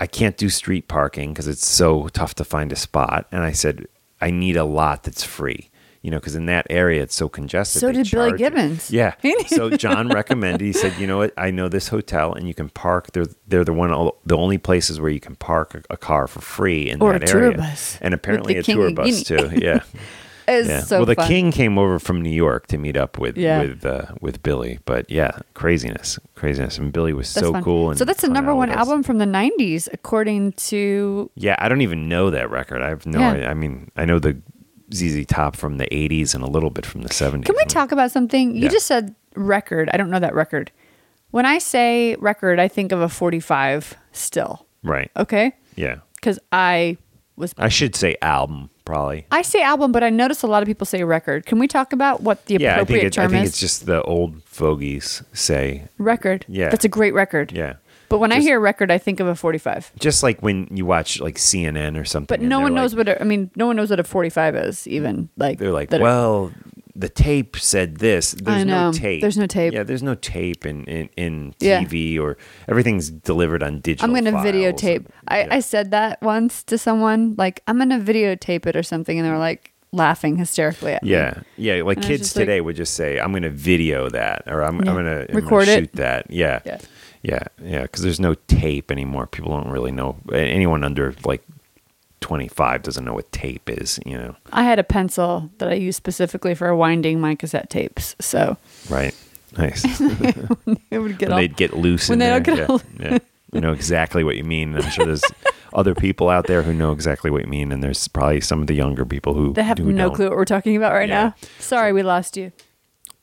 [0.00, 3.52] I can't do street parking because it's so tough to find a spot, and I
[3.52, 3.86] said
[4.20, 5.70] I need a lot that's free.
[6.00, 7.80] You know, because in that area it's so congested.
[7.80, 8.38] So did Billy.
[8.38, 8.88] Gibbons.
[8.88, 9.14] Yeah.
[9.48, 10.64] so John recommended.
[10.64, 11.34] He said, "You know what?
[11.36, 13.12] I know this hotel, and you can park.
[13.12, 13.90] They're they're the one
[14.24, 17.18] the only places where you can park a, a car for free in Or a
[17.18, 19.50] that tour area, bus and apparently a King tour bus too.
[19.56, 19.82] Yeah,
[20.50, 20.80] It's yeah.
[20.80, 21.28] so well, the fun.
[21.28, 23.60] king came over from New York to meet up with Yeah.
[23.62, 27.62] with uh, with Billy, but yeah, craziness, craziness, and Billy was That's so fun.
[27.62, 27.90] cool.
[27.90, 31.82] And so that's the number one album from the '90s, according to Yeah, I don't
[31.82, 32.82] even know that record.
[32.82, 33.18] I have no.
[33.20, 33.32] Yeah.
[33.32, 33.48] idea.
[33.50, 34.40] I mean, I know the
[34.94, 37.44] ZZ Top from the '80s and a little bit from the '70s.
[37.44, 38.54] Can we talk about something?
[38.56, 38.68] You Yeah.
[38.68, 39.90] just said record.
[39.92, 40.72] I don't know that record.
[41.30, 44.64] When I say record, I think of a 45 still.
[44.82, 45.10] Right.
[45.14, 45.52] Okay?
[45.76, 45.96] Yeah.
[46.14, 46.96] Because I
[47.36, 47.54] was.
[47.58, 49.26] I should say album probably.
[49.30, 51.44] I say album, but I notice a lot of people say record.
[51.46, 53.50] Can we talk about what the yeah, I appropriate think it, I think is?
[53.50, 55.84] it's just the old fogies say.
[55.98, 56.44] record.
[56.48, 56.70] Yeah.
[56.70, 57.52] That's a great record.
[57.52, 57.74] Yeah.
[58.08, 59.92] But when I Just- hear record, I think of a 45.
[60.00, 62.26] Just like when you watch like CNN or something.
[62.40, 64.56] But no one like- knows what a, I mean, no one knows what a 45
[64.56, 65.28] is even.
[65.36, 66.50] Like They're like, well,
[66.98, 68.32] the tape said this.
[68.32, 68.90] There's know.
[68.90, 69.20] no tape.
[69.20, 69.72] There's no tape.
[69.72, 71.82] Yeah, there's no tape in in, in Yeah.
[71.84, 72.36] TV or
[72.68, 74.04] everything's delivered on digital.
[74.04, 74.96] I'm going to files videotape.
[74.96, 75.54] and- I, yeah.
[75.56, 79.16] I said that once to someone, like, I'm going to videotape it or something.
[79.18, 81.10] And they were like laughing hysterically at me.
[81.10, 81.82] Yeah, yeah.
[81.82, 84.62] Like And kids just like- today would just say, "I'm going to video that," or
[84.64, 84.90] "I'm, Yeah.
[84.90, 85.78] I'm going to Record it.
[85.78, 86.78] shoot that." Yeah, Yeah.
[87.22, 87.82] yeah, yeah.
[87.82, 89.26] Because there's no tape anymore.
[89.26, 90.16] People don't really know.
[90.32, 91.42] Anyone under like
[92.20, 93.98] 25 doesn't know what tape is.
[94.04, 98.16] You know, I had a pencil that I used specifically for winding my cassette tapes.
[98.20, 98.56] So
[98.90, 99.14] right?
[99.56, 99.82] Nice.
[100.90, 101.38] it would get all.
[101.38, 102.40] they'd get loose when in they there.
[102.40, 102.66] don't get yeah,
[103.06, 103.18] all- yeah.
[103.52, 104.74] You know exactly what you mean.
[104.76, 105.24] I'm sure there's
[105.72, 108.66] other people out there who know exactly what you mean, and there's probably some of
[108.66, 110.14] the younger people who They have who no don't.
[110.16, 111.22] clue what we're talking about right Yeah.
[111.28, 111.34] now.
[111.58, 112.52] Sorry, we lost you.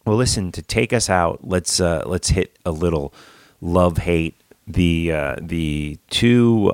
[0.04, 1.42] Well, listen to take us out.
[1.48, 3.14] Let's uh, let's hit a little
[3.62, 4.36] love hate.
[4.68, 6.74] The uh, the two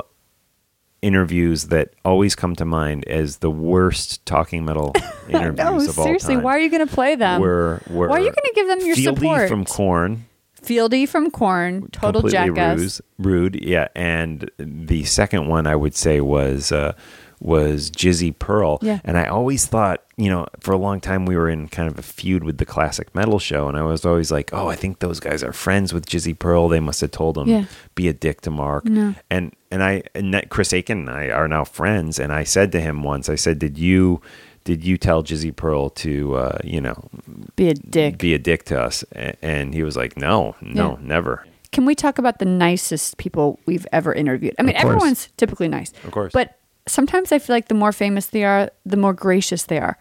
[1.01, 4.93] interviews that always come to mind as the worst talking metal
[5.29, 6.43] interviews No, of all seriously, time.
[6.43, 7.41] why are you going to play them?
[7.41, 9.49] Were, were Why are you gonna give them your Fieldy support?
[9.49, 10.25] from Korn?
[10.61, 12.77] Fieldy from Korn, total jackass.
[12.79, 13.59] ruse- rude.
[13.63, 16.93] Yeah, and the second one I would say was uh,
[17.39, 18.77] was Jizzy Pearl.
[18.83, 18.99] Yeah.
[19.03, 21.97] and I always thought, you know, for a long time we were in kind of
[21.97, 24.99] a feud with the classic metal show, and I was always like, oh, I think
[24.99, 26.67] those guys are friends with Jizzy Pearl.
[26.67, 27.65] They must have told him Yeah.
[27.95, 28.85] be a dick to Mark.
[28.85, 29.15] No.
[29.31, 32.81] and and I and Chris Akin and I are now friends, and I said to
[32.81, 34.21] him once, I said, did you?
[34.63, 37.09] Did you tell Jizzy Pearl to, uh, you know,
[37.55, 38.19] Be a dick.
[38.19, 39.03] be a dick to us?
[39.41, 40.97] And he was like, no, no, Yeah.
[41.01, 41.47] never.
[41.71, 44.53] Can we talk about the nicest people we've ever interviewed?
[44.59, 45.91] I mean, everyone's typically nice.
[46.03, 46.31] Of course.
[46.31, 49.97] But sometimes I feel like the more famous they are, the more gracious they are.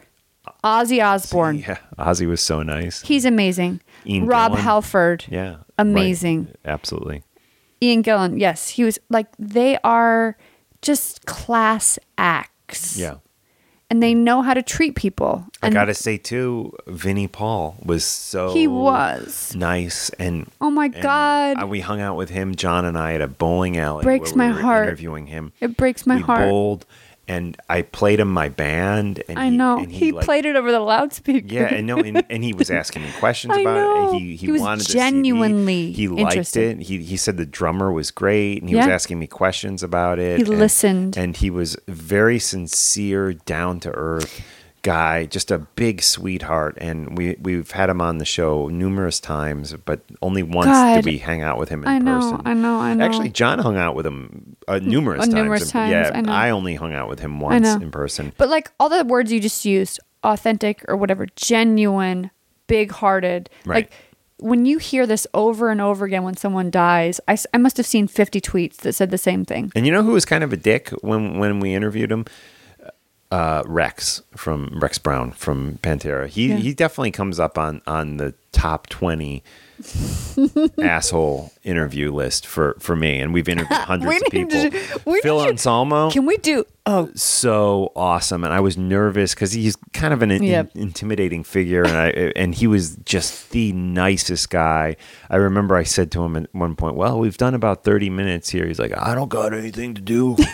[0.62, 1.58] Ozzy Osbourne.
[1.66, 3.00] Yeah, Ozzy was so nice.
[3.00, 3.80] He's amazing.
[4.04, 4.58] Ian Rob Gillan.
[4.58, 5.24] Halford.
[5.30, 6.46] Yeah, Amazing.
[6.46, 6.56] right.
[6.66, 7.22] Absolutely.
[7.82, 8.38] Ian Gillan.
[8.40, 10.36] Yes, he was like they are
[10.82, 12.98] just class acts.
[12.98, 13.16] Yeah.
[13.92, 15.44] And they know how to treat people.
[15.62, 19.52] I And gotta say too, Vinnie Paul was so he was.
[19.56, 21.56] nice and Oh my and God.
[21.58, 24.04] I- we hung out with him, John and I, at a bowling alley.
[24.04, 24.86] Breaks we my were heart.
[24.86, 26.48] Interviewing him, It breaks my we heart.
[26.48, 26.86] Bowled,
[27.30, 29.22] and I played him my band.
[29.28, 29.78] And I he, know.
[29.78, 31.46] and he like, played it over the loudspeaker.
[31.46, 33.80] Yeah, and no, and, and he was asking me questions about it.
[33.80, 34.10] know.
[34.10, 36.80] And he, he He was wanted genuinely He liked it.
[36.80, 40.38] He he said the drummer was great, and he was asking me questions about it.
[40.38, 41.16] He and- listened.
[41.16, 44.42] and he was very sincere, down to earth
[44.82, 46.76] guy, just a big sweetheart.
[46.80, 50.94] And we we've had him on the show numerous times, but only once God.
[50.96, 52.40] did we hang out with him in I know, person.
[52.44, 53.04] I know, I know.
[53.04, 55.34] Actually, John hung out with him uh, numerous Uh, times.
[55.34, 56.56] numerous times, Yeah, I know.
[56.56, 58.32] only hung out with him once in person.
[58.36, 62.30] But like all the words you just used, authentic or whatever, genuine,
[62.66, 63.50] big hearted.
[63.64, 63.84] Right.
[63.84, 63.92] Like
[64.38, 67.84] when you hear this over and over again when someone dies, I, I must have
[67.86, 69.70] seen 50 tweets that said the same thing.
[69.74, 72.24] And you know who was kind of a dick when when we interviewed him?
[73.32, 76.26] Uh, Rex from Rex Brown from Pantera.
[76.26, 76.56] He Yeah.
[76.56, 79.44] he definitely comes up on on the top twenty
[80.82, 83.20] asshole interview list for for me.
[83.20, 84.50] And we've interviewed hundreds of people.
[84.70, 86.64] to- we Phil Anselmo, Can we do?
[86.86, 90.70] Oh, so awesome, and I was nervous because he's kind of an in- Yep.
[90.74, 94.96] intimidating figure, and I and he was just the nicest guy.
[95.28, 98.48] I remember I said to him at one point, "Well, we've done about thirty minutes
[98.50, 100.36] here." He's like, "I don't got anything to do."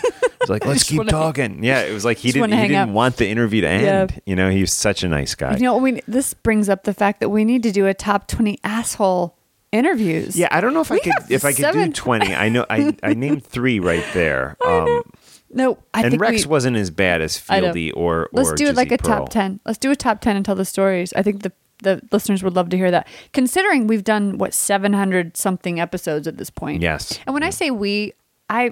[0.49, 2.89] Like, "Let's keep wanna- talking." Yeah, it was like he didn't he didn't out.
[2.89, 3.83] want the interview to end.
[4.11, 4.23] Yep.
[4.25, 5.55] You know, he was such a nice guy.
[5.55, 8.27] you know, we this brings up the fact that we need to do a top
[8.27, 9.35] 20 asshole
[9.71, 10.35] interviews.
[10.37, 12.33] yeah, I don't know if I could if I could do twenty.
[12.33, 14.55] I know I I named three right there.
[14.65, 15.03] Um,
[15.49, 17.37] No, I and think Rex we, wasn't as bad as.
[17.37, 19.61] Fieldy or Let's or do it like Jizzy a top 10.
[19.65, 21.13] Let's do a top 10 and tell the stories.
[21.13, 21.51] I think the
[21.83, 23.07] the listeners would love to hear that.
[23.33, 26.81] Considering we've done what 700 something episodes at this point.
[26.81, 27.19] Yes.
[27.25, 28.13] And when I say we,
[28.49, 28.71] I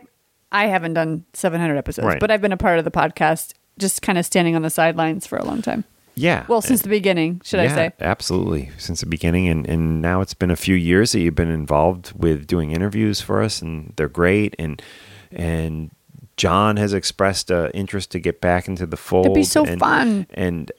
[0.51, 2.19] I haven't done 700 episodes, Right.
[2.19, 5.27] but I've been a part of the podcast just kind of standing on the sidelines
[5.27, 5.83] for a long time.
[6.15, 6.45] Yeah.
[6.47, 7.91] Well, since the beginning, should I say?
[7.99, 8.71] Absolutely.
[8.77, 9.49] Since the beginning.
[9.49, 13.19] And, and now it's been a few years that you've been involved with doing interviews
[13.19, 14.55] for us, and they're great.
[14.57, 14.81] And
[15.31, 15.91] and
[16.37, 19.25] John has expressed an interest to get back into the fold.
[19.25, 20.27] It'd be so and, fun.
[20.33, 20.71] And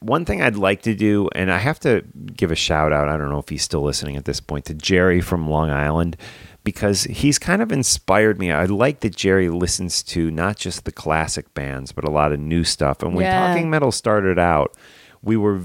[0.00, 2.04] one thing I'd like to do, and I have to
[2.36, 4.74] give a shout out, I don't know if he's still listening at this point, to
[4.74, 6.16] Jerry from Long Island.
[6.68, 8.52] Because he's kind of inspired me.
[8.52, 12.40] I like that Jerry listens to not just the classic bands, but a lot of
[12.40, 13.02] new stuff.
[13.02, 13.48] And when Yeah.
[13.48, 14.76] Talking Metal started out,
[15.22, 15.62] we were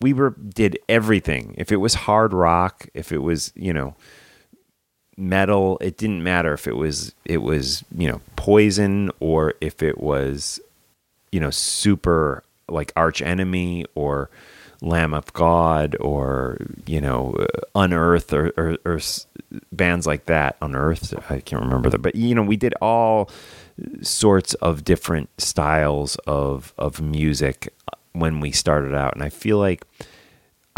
[0.00, 1.54] we were did everything.
[1.56, 3.94] If it was hard rock, if it was you know
[5.16, 9.98] metal, it didn't matter if it was it was you know poison or if it
[9.98, 10.60] was
[11.30, 14.30] you know super like arch enemy or
[14.80, 19.00] Lamb of God or you know uh, Unearth or, or, or
[19.72, 20.56] bands like that.
[20.62, 23.30] Unearthed, I can't remember that, but you know we did all
[24.02, 27.72] sorts of different styles of of music
[28.12, 29.84] when we started out, and I feel like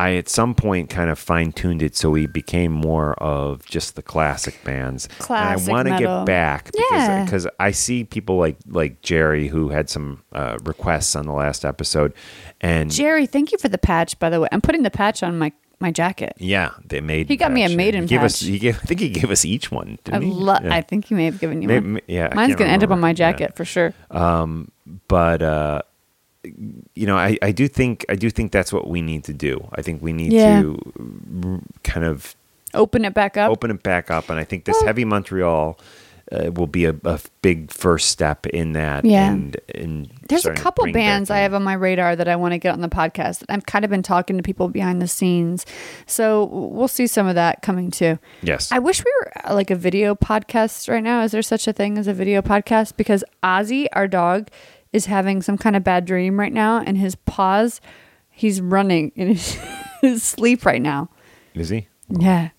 [0.01, 3.97] I at some point kind of fine tuned it so we became more of just
[3.97, 5.09] the classic bands.
[5.19, 7.25] Classic and I want to get back because Yeah.
[7.25, 11.65] because I see people like like Jerry who had some uh, requests on the last
[11.65, 12.15] episode,
[12.61, 14.49] and Jerry, thank you for the patch, by the way.
[14.53, 16.33] I'm putting the patch on my, my jacket.
[16.39, 17.29] yeah, they made.
[17.29, 17.69] He got me a.
[17.69, 18.41] Maiden He gave us.
[18.41, 18.49] patch.
[18.49, 18.77] He gave.
[18.77, 19.99] I think he gave us each one.
[20.13, 20.75] I, lo- Yeah.
[20.75, 22.01] I think he may have given you May- one.
[22.07, 23.01] yeah, Mine's going to end up on remember.
[23.03, 23.15] my Yeah.
[23.33, 23.93] jacket for sure.
[24.11, 24.71] Um,
[25.09, 25.83] but uh,
[26.43, 29.69] you know, I, I do think I do think that's what we need to do.
[29.75, 30.63] I think we need Yeah.
[30.63, 32.35] to kind of
[32.73, 33.51] Open it back up.
[33.51, 35.77] open it back up, and I think this heavy Montreal
[36.31, 39.05] uh, will be a, a big first step in that.
[39.05, 39.33] Yeah.
[39.33, 42.59] and, and There's a couple bands I have on my radar that I want to
[42.59, 43.43] get on the podcast.
[43.49, 45.67] I've kind of been talking to people behind the scenes.
[46.07, 48.21] So we'll see some of that coming too.
[48.43, 51.23] Yes, I wish we were uh, like a video podcast right now.
[51.25, 52.97] Is there such a thing as a video podcast?
[52.97, 54.47] Because Ozzy, our dog,
[54.93, 57.81] is having some kind of bad dream right now, and his paws,
[58.29, 59.59] he's running in his,
[60.01, 61.09] his sleep right now.
[61.55, 61.87] is he?
[62.09, 62.51] Yeah.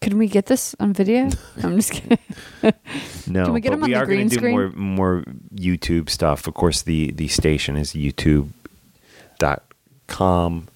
[0.00, 1.28] Can we get this on video?
[1.62, 2.18] I'm just kidding.
[3.26, 4.52] No, Can we get but him on we the are gonna do screen?
[4.52, 5.24] more more
[5.54, 6.46] YouTube stuff.
[6.46, 10.68] Of course, the the station is youtube.com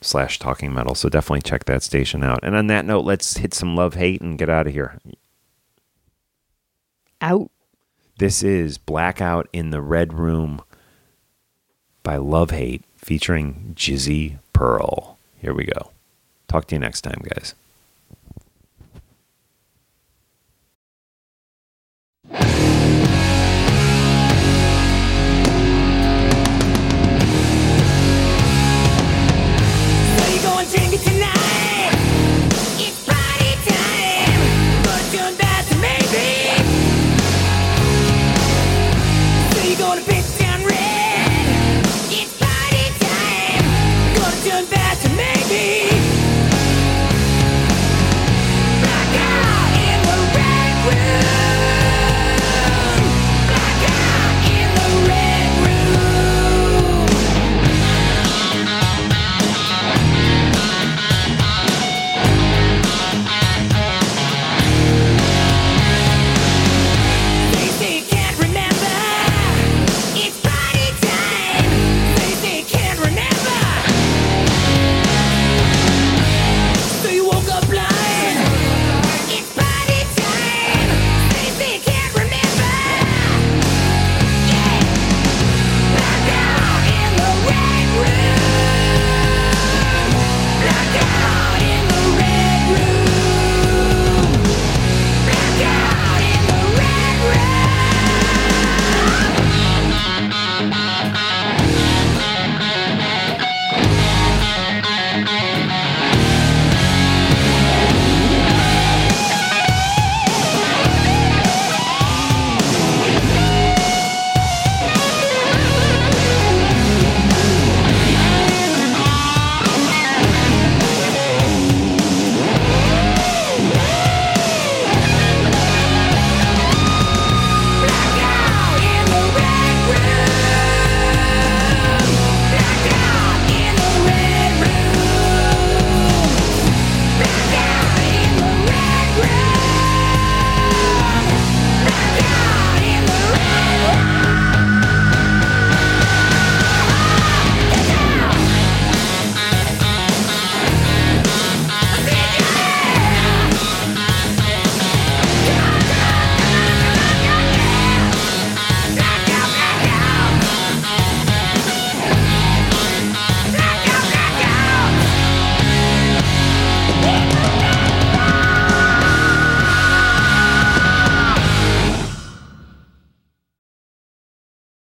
[0.00, 0.94] slash talking metal.
[0.96, 2.40] So definitely check that station out.
[2.42, 4.98] And on that note, let's hit some love hate and get out of here.
[7.20, 7.50] Out.
[8.20, 10.60] This is Blackout in the Red Room
[12.02, 15.16] by Love Hate featuring Jizzy Pearl.
[15.38, 15.92] Here we go.
[16.46, 17.54] Talk to you next time, guys.